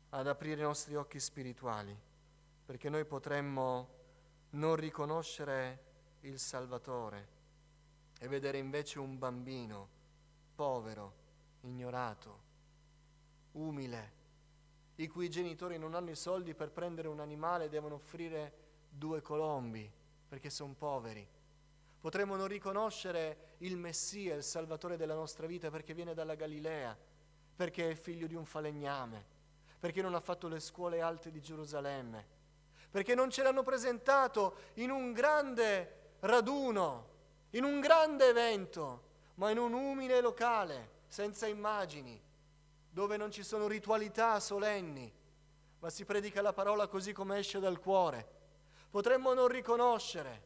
ad 0.10 0.28
aprire 0.28 0.62
i 0.62 0.66
nostri 0.66 0.94
occhi 0.94 1.20
spirituali, 1.20 2.00
perché 2.64 2.90
noi 2.90 3.06
potremmo 3.06 3.96
non 4.52 4.76
riconoscere 4.76 5.84
il 6.22 6.40
Salvatore 6.40 7.36
e 8.20 8.28
vedere 8.28 8.58
invece 8.58 9.00
un 9.00 9.18
bambino 9.18 9.90
povero, 10.56 11.14
ignorato, 11.62 12.46
umile, 13.54 14.14
i 14.96 15.08
cui 15.08 15.30
genitori 15.30 15.78
non 15.78 15.94
hanno 15.94 16.10
i 16.10 16.16
soldi 16.16 16.56
per 16.56 16.72
prendere 16.72 17.08
un 17.08 17.20
animale 17.20 17.66
e 17.66 17.70
devono 17.70 17.96
offrire 17.96 18.66
due 18.90 19.22
colombi 19.22 19.92
perché 20.28 20.50
sono 20.50 20.74
poveri. 20.74 21.28
Potremmo 22.00 22.36
non 22.36 22.48
riconoscere 22.48 23.56
il 23.60 23.78
Messia, 23.78 24.36
il 24.36 24.44
Salvatore 24.44 24.98
della 24.98 25.14
nostra 25.14 25.46
vita 25.46 25.70
perché 25.70 25.94
viene 25.94 26.14
dalla 26.14 26.36
Galilea, 26.36 26.98
perché 27.56 27.92
è 27.92 27.96
figlio 27.96 28.28
di 28.28 28.36
un 28.36 28.46
falegname, 28.46 29.26
perché 29.80 30.02
non 30.02 30.16
ha 30.16 30.20
fatto 30.20 30.48
le 30.48 30.60
scuole 30.60 31.02
alte 31.02 31.32
di 31.32 31.42
Gerusalemme, 31.42 32.36
perché 32.98 33.14
non 33.14 33.30
ce 33.30 33.44
l'hanno 33.44 33.62
presentato 33.62 34.56
in 34.78 34.90
un 34.90 35.14
grande 35.14 36.16
raduno, 36.22 37.10
in 37.52 37.64
un 37.64 37.80
grande 37.80 38.28
evento, 38.28 39.04
ma 39.36 39.52
in 39.52 39.60
un 39.60 39.74
umile 39.74 40.20
locale, 40.20 41.04
senza 41.08 41.46
immagini, 41.46 42.20
dove 42.90 43.16
non 43.16 43.30
ci 43.30 43.44
sono 43.44 43.68
ritualità 43.68 44.40
solenni, 44.40 45.14
ma 45.78 45.92
si 45.92 46.06
predica 46.06 46.42
la 46.42 46.54
parola 46.54 46.88
così 46.88 47.14
come 47.14 47.38
esce 47.38 47.60
dal 47.60 47.78
cuore. 47.78 48.28
Potremmo 48.90 49.36
non 49.36 49.48
riconoscere 49.48 50.42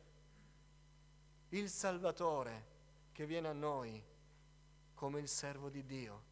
il 1.52 1.70
Salvatore 1.70 2.66
che 3.14 3.26
viene 3.26 3.48
a 3.48 3.54
noi 3.54 4.04
come 4.94 5.22
il 5.22 5.30
servo 5.30 5.70
di 5.70 5.86
Dio. 5.86 6.24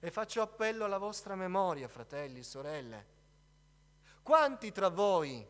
E 0.00 0.10
faccio 0.10 0.40
appello 0.40 0.86
alla 0.86 0.96
vostra 0.96 1.34
memoria, 1.34 1.88
fratelli, 1.88 2.42
sorelle. 2.42 3.18
Quanti 4.22 4.72
tra 4.72 4.88
voi 4.88 5.46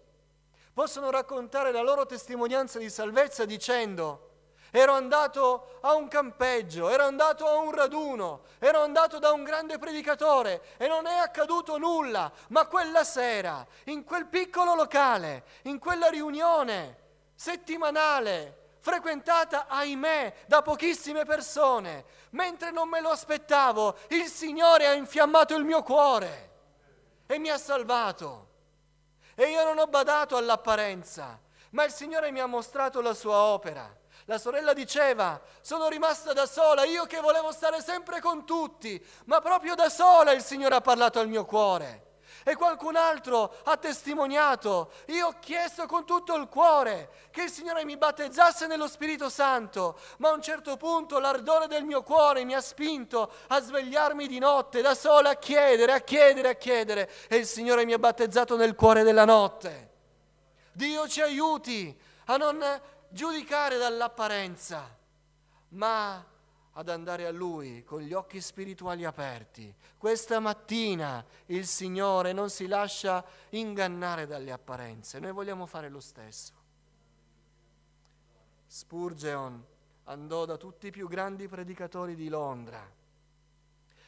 possono 0.72 1.10
raccontare 1.10 1.72
la 1.72 1.82
loro 1.82 2.06
testimonianza 2.06 2.78
di 2.78 2.88
salvezza 2.88 3.44
dicendo 3.44 4.28
ero 4.70 4.92
andato 4.92 5.78
a 5.80 5.94
un 5.94 6.08
campeggio, 6.08 6.88
ero 6.88 7.04
andato 7.04 7.46
a 7.46 7.58
un 7.58 7.72
raduno, 7.72 8.42
ero 8.58 8.82
andato 8.82 9.18
da 9.18 9.32
un 9.32 9.42
grande 9.42 9.78
predicatore 9.78 10.62
e 10.76 10.86
non 10.86 11.06
è 11.06 11.16
accaduto 11.16 11.76
nulla, 11.76 12.30
ma 12.48 12.66
quella 12.66 13.02
sera, 13.02 13.66
in 13.86 14.04
quel 14.04 14.26
piccolo 14.26 14.74
locale, 14.74 15.44
in 15.62 15.78
quella 15.78 16.08
riunione 16.08 16.98
settimanale, 17.34 18.76
frequentata, 18.78 19.66
ahimè, 19.66 20.44
da 20.46 20.62
pochissime 20.62 21.24
persone, 21.24 22.04
mentre 22.30 22.70
non 22.70 22.88
me 22.88 23.00
lo 23.00 23.10
aspettavo, 23.10 23.96
il 24.08 24.26
Signore 24.26 24.86
ha 24.86 24.92
infiammato 24.92 25.56
il 25.56 25.64
mio 25.64 25.82
cuore 25.82 26.50
e 27.26 27.38
mi 27.38 27.50
ha 27.50 27.58
salvato. 27.58 28.49
E 29.40 29.48
io 29.48 29.64
non 29.64 29.78
ho 29.78 29.86
badato 29.86 30.36
all'apparenza, 30.36 31.40
ma 31.70 31.84
il 31.84 31.92
Signore 31.92 32.30
mi 32.30 32.40
ha 32.40 32.46
mostrato 32.46 33.00
la 33.00 33.14
sua 33.14 33.38
opera. 33.38 33.90
La 34.26 34.36
sorella 34.36 34.74
diceva, 34.74 35.40
sono 35.62 35.88
rimasta 35.88 36.34
da 36.34 36.44
sola, 36.44 36.84
io 36.84 37.06
che 37.06 37.20
volevo 37.20 37.50
stare 37.50 37.80
sempre 37.80 38.20
con 38.20 38.44
tutti, 38.44 39.02
ma 39.24 39.40
proprio 39.40 39.74
da 39.74 39.88
sola 39.88 40.32
il 40.32 40.42
Signore 40.42 40.74
ha 40.74 40.82
parlato 40.82 41.20
al 41.20 41.28
mio 41.28 41.46
cuore. 41.46 42.09
E 42.50 42.56
qualcun 42.56 42.96
altro 42.96 43.54
ha 43.62 43.76
testimoniato, 43.76 44.90
io 45.06 45.28
ho 45.28 45.34
chiesto 45.38 45.86
con 45.86 46.04
tutto 46.04 46.34
il 46.34 46.48
cuore 46.48 47.28
che 47.30 47.44
il 47.44 47.48
Signore 47.48 47.84
mi 47.84 47.96
battezzasse 47.96 48.66
nello 48.66 48.88
Spirito 48.88 49.28
Santo, 49.28 49.96
ma 50.16 50.30
a 50.30 50.32
un 50.32 50.42
certo 50.42 50.76
punto 50.76 51.20
l'ardore 51.20 51.68
del 51.68 51.84
mio 51.84 52.02
cuore 52.02 52.42
mi 52.42 52.56
ha 52.56 52.60
spinto 52.60 53.32
a 53.46 53.60
svegliarmi 53.60 54.26
di 54.26 54.40
notte 54.40 54.82
da 54.82 54.96
sola 54.96 55.30
a 55.30 55.36
chiedere, 55.36 55.92
a 55.92 56.00
chiedere, 56.00 56.48
a 56.48 56.54
chiedere, 56.54 57.08
e 57.28 57.36
il 57.36 57.46
Signore 57.46 57.84
mi 57.84 57.92
ha 57.92 58.00
battezzato 58.00 58.56
nel 58.56 58.74
cuore 58.74 59.04
della 59.04 59.24
notte. 59.24 59.90
Dio 60.72 61.06
ci 61.06 61.20
aiuti 61.20 61.96
a 62.24 62.36
non 62.36 62.60
giudicare 63.10 63.76
dall'apparenza, 63.76 64.92
ma 65.68 66.20
ad 66.72 66.88
andare 66.88 67.26
a 67.26 67.30
Lui 67.30 67.82
con 67.84 68.00
gli 68.00 68.12
occhi 68.12 68.40
spirituali 68.40 69.04
aperti. 69.04 69.74
Questa 69.98 70.38
mattina 70.40 71.24
il 71.46 71.66
Signore 71.66 72.32
non 72.32 72.50
si 72.50 72.66
lascia 72.66 73.24
ingannare 73.50 74.26
dalle 74.26 74.52
apparenze, 74.52 75.18
noi 75.18 75.32
vogliamo 75.32 75.66
fare 75.66 75.88
lo 75.88 76.00
stesso. 76.00 76.54
Spurgeon 78.66 79.64
andò 80.04 80.44
da 80.44 80.56
tutti 80.56 80.88
i 80.88 80.90
più 80.92 81.08
grandi 81.08 81.48
predicatori 81.48 82.14
di 82.14 82.28
Londra 82.28 82.98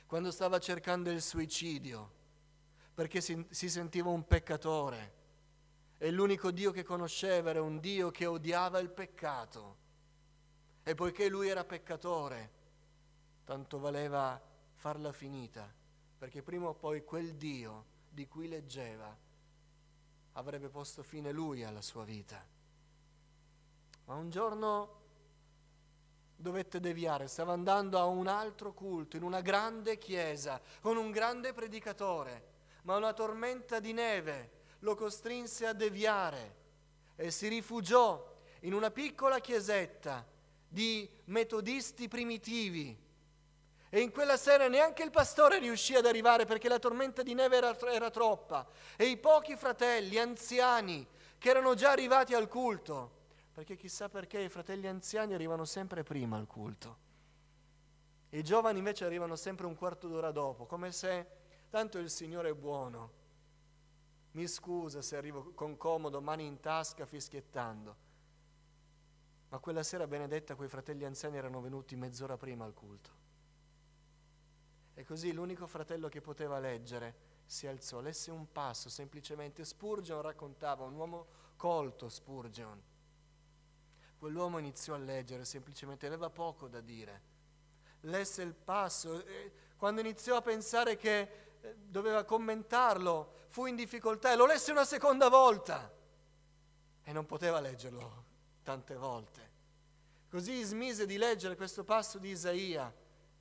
quando 0.07 0.31
stava 0.31 0.59
cercando 0.59 1.11
il 1.11 1.23
suicidio 1.23 2.11
perché 2.95 3.21
si, 3.21 3.47
si 3.51 3.71
sentiva 3.71 4.11
un 4.11 4.27
peccatore 4.27 5.21
e 5.97 6.11
l'unico 6.11 6.51
Dio 6.51 6.71
che 6.71 6.83
conosceva 6.83 7.51
era 7.51 7.63
un 7.63 7.81
Dio 7.81 8.11
che 8.11 8.27
odiava 8.27 8.79
il 8.81 8.91
peccato. 8.91 9.77
E 10.85 10.95
poiché 10.95 11.29
lui 11.29 11.49
era 11.49 11.65
peccatore, 11.65 12.51
tanto 13.45 13.79
valeva 13.79 14.41
farla 14.75 15.13
finita, 15.13 15.73
perché 16.19 16.43
prima 16.43 16.69
o 16.69 16.75
poi 16.75 17.05
quel 17.05 17.35
Dio 17.35 17.85
di 18.09 18.27
cui 18.27 18.49
leggeva 18.49 19.17
avrebbe 20.33 20.69
posto 20.69 21.03
fine 21.03 21.31
lui 21.31 21.63
alla 21.63 21.83
sua 21.83 22.05
vita. 22.05 22.45
Ma 24.07 24.15
un 24.15 24.31
giorno 24.31 25.01
dovette 26.35 26.81
deviare, 26.81 27.29
stava 27.29 27.53
andando 27.53 27.99
a 27.99 28.07
un 28.07 28.27
altro 28.27 28.73
culto, 28.73 29.17
in 29.17 29.23
una 29.23 29.41
grande 29.41 29.97
chiesa, 29.99 30.61
con 30.81 30.97
un 30.97 31.13
grande 31.13 31.53
predicatore, 31.53 32.51
ma 32.83 32.97
una 32.97 33.13
tormenta 33.13 33.79
di 33.79 33.93
neve 33.93 34.61
lo 34.81 34.97
costrinse 34.97 35.67
a 35.67 35.73
deviare 35.73 36.57
e 37.15 37.31
si 37.31 37.47
rifugiò 37.47 38.31
in 38.61 38.75
una 38.75 38.91
piccola 38.91 39.39
chiesetta 39.39 40.27
di 40.73 41.09
metodisti 41.27 42.09
primitivi. 42.09 42.99
E 43.91 44.01
in 44.01 44.11
quella 44.11 44.39
sera 44.39 44.69
neanche 44.69 45.03
il 45.03 45.11
pastore 45.11 45.59
riuscì 45.59 45.95
ad 45.95 46.07
arrivare 46.07 46.47
perché 46.47 46.69
la 46.69 46.79
tormenta 46.79 47.23
di 47.23 47.35
neve 47.35 47.57
era, 47.57 47.79
era 47.91 48.11
troppa. 48.11 48.67
E 48.97 49.05
i 49.07 49.19
pochi 49.19 49.55
fratelli 49.55 50.19
anziani 50.19 51.07
che 51.37 51.51
erano 51.51 51.75
già 51.75 51.91
arrivati 51.91 52.33
al 52.33 52.49
culto, 52.49 53.21
perché 53.53 53.77
chissà 53.77 54.09
perché 54.09 54.41
i 54.41 54.49
fratelli 54.49 54.87
anziani 54.87 55.35
arrivano 55.35 55.67
sempre 55.67 56.03
prima 56.03 56.39
al 56.39 56.47
culto. 56.47 57.11
I 58.31 58.43
giovani 58.43 58.79
invece 58.79 59.05
arrivano 59.05 59.37
sempre 59.37 59.67
un 59.67 59.77
quarto 59.77 60.09
d'ora 60.09 60.31
dopo, 60.31 60.65
come 60.65 60.91
se 60.91 61.27
tanto 61.69 61.99
il 61.99 62.09
Signore 62.09 62.49
è 62.49 62.55
buono 62.55 63.21
mi 64.33 64.47
scusa 64.47 65.03
se 65.03 65.17
arrivo 65.17 65.53
con 65.55 65.77
comodo, 65.77 66.21
mani 66.21 66.47
in 66.47 66.61
tasca, 66.61 67.05
fischiettando. 67.05 68.02
Ma 69.53 69.59
quella 69.59 69.83
sera 69.83 70.07
Benedetta 70.07 70.55
quei 70.55 70.71
fratelli 70.71 71.05
anziani 71.05 71.37
erano 71.37 71.61
venuti 71.61 71.95
mezz'ora 71.95 72.39
prima 72.39 72.65
al 72.65 72.73
culto. 72.73 73.11
E 74.95 75.05
così 75.05 75.31
l'unico 75.35 75.67
fratello 75.67 76.09
che 76.09 76.23
poteva 76.23 76.59
leggere 76.59 77.15
si 77.45 77.67
alzò, 77.67 78.01
lesse 78.01 78.31
un 78.31 78.51
passo 78.51 78.89
semplicemente. 78.89 79.63
Spurgeon 79.63 80.23
raccontava, 80.23 80.85
un 80.85 80.95
uomo 80.95 81.27
colto 81.57 82.09
Spurgeon. 82.09 82.83
Quell'uomo 84.19 84.57
iniziò 84.57 84.95
a 84.95 84.99
leggere 84.99 85.45
semplicemente, 85.45 86.07
aveva 86.07 86.31
poco 86.31 86.67
da 86.67 86.81
dire. 86.81 87.21
Lesse 88.01 88.41
il 88.41 88.55
passo, 88.55 89.23
e 89.23 89.53
quando 89.77 90.01
iniziò 90.01 90.37
a 90.37 90.41
pensare 90.41 90.97
che 90.97 91.51
doveva 91.77 92.25
commentarlo, 92.25 93.35
fu 93.49 93.67
in 93.67 93.77
difficoltà 93.77 94.33
e 94.33 94.37
lo 94.37 94.47
lesse 94.47 94.71
una 94.71 94.87
seconda 94.87 95.29
volta 95.29 95.93
e 97.05 97.13
non 97.13 97.27
poteva 97.27 97.61
leggerlo 97.61 98.31
tante 98.63 98.95
volte. 98.97 99.51
Così 100.29 100.63
smise 100.63 101.07
di 101.07 101.17
leggere 101.17 101.57
questo 101.57 101.85
passo 101.85 102.19
di 102.19 102.31
Isaia 102.31 102.93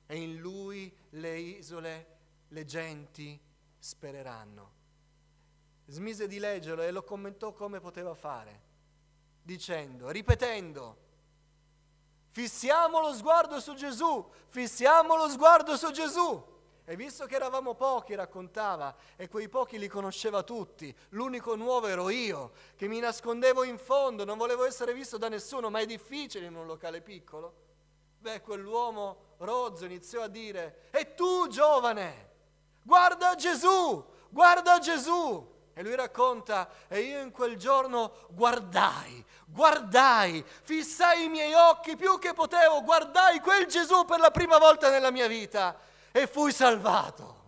e 0.06 0.16
in 0.16 0.38
lui 0.38 0.94
le 1.10 1.38
isole, 1.38 2.06
le 2.48 2.64
genti 2.64 3.40
spereranno. 3.78 4.80
Smise 5.86 6.26
di 6.26 6.38
leggerlo 6.38 6.82
e 6.82 6.90
lo 6.90 7.02
commentò 7.02 7.52
come 7.52 7.80
poteva 7.80 8.14
fare, 8.14 8.60
dicendo, 9.42 10.10
ripetendo, 10.10 11.02
Fissiamo 12.32 13.00
lo 13.00 13.12
sguardo 13.12 13.60
su 13.60 13.74
Gesù, 13.74 14.26
fissiamo 14.46 15.16
lo 15.16 15.28
sguardo 15.28 15.76
su 15.76 15.90
Gesù. 15.90 16.42
E 16.84 16.96
visto 16.96 17.26
che 17.26 17.36
eravamo 17.36 17.74
pochi, 17.74 18.16
raccontava, 18.16 18.96
e 19.14 19.28
quei 19.28 19.48
pochi 19.48 19.78
li 19.78 19.86
conosceva 19.86 20.42
tutti, 20.42 20.92
l'unico 21.10 21.54
nuovo 21.54 21.86
ero 21.86 22.10
io, 22.10 22.52
che 22.74 22.88
mi 22.88 22.98
nascondevo 22.98 23.62
in 23.62 23.78
fondo, 23.78 24.24
non 24.24 24.36
volevo 24.36 24.64
essere 24.64 24.92
visto 24.92 25.16
da 25.16 25.28
nessuno, 25.28 25.70
ma 25.70 25.78
è 25.78 25.86
difficile 25.86 26.46
in 26.46 26.56
un 26.56 26.66
locale 26.66 27.00
piccolo. 27.00 27.54
Beh, 28.18 28.40
quell'uomo 28.40 29.36
rozzo 29.38 29.84
iniziò 29.84 30.22
a 30.22 30.28
dire, 30.28 30.88
e 30.90 31.14
tu 31.14 31.46
giovane, 31.48 32.30
guarda 32.82 33.36
Gesù, 33.36 34.04
guarda 34.28 34.78
Gesù. 34.78 35.50
E 35.74 35.82
lui 35.82 35.94
racconta, 35.94 36.68
e 36.88 37.00
io 37.00 37.20
in 37.22 37.30
quel 37.30 37.56
giorno 37.56 38.26
guardai, 38.30 39.24
guardai, 39.46 40.44
fissai 40.62 41.24
i 41.24 41.28
miei 41.28 41.54
occhi 41.54 41.96
più 41.96 42.18
che 42.18 42.34
potevo, 42.34 42.82
guardai 42.82 43.40
quel 43.40 43.66
Gesù 43.66 44.04
per 44.04 44.18
la 44.18 44.30
prima 44.30 44.58
volta 44.58 44.90
nella 44.90 45.10
mia 45.10 45.28
vita 45.28 45.90
e 46.12 46.26
fui 46.26 46.52
salvato. 46.52 47.40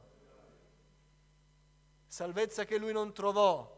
Salvezza 2.07 2.65
che 2.65 2.79
lui 2.79 2.93
non 2.93 3.13
trovò 3.13 3.71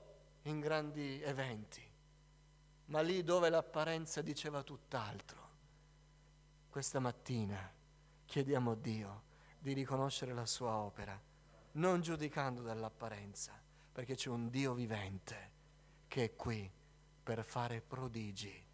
in 0.42 0.60
grandi 0.60 1.20
eventi, 1.22 1.82
ma 2.86 3.00
lì 3.00 3.24
dove 3.24 3.50
l'apparenza 3.50 4.22
diceva 4.22 4.62
tutt'altro. 4.62 5.44
Questa 6.70 7.00
mattina 7.00 7.72
chiediamo 8.24 8.72
a 8.72 8.76
Dio 8.76 9.22
di 9.58 9.72
riconoscere 9.72 10.32
la 10.32 10.46
sua 10.46 10.76
opera, 10.76 11.20
non 11.72 12.00
giudicando 12.00 12.62
dall'apparenza, 12.62 13.52
perché 13.90 14.14
c'è 14.14 14.28
un 14.28 14.50
Dio 14.50 14.74
vivente 14.74 15.52
che 16.06 16.24
è 16.24 16.36
qui 16.36 16.70
per 17.22 17.44
fare 17.44 17.80
prodigi 17.80 18.65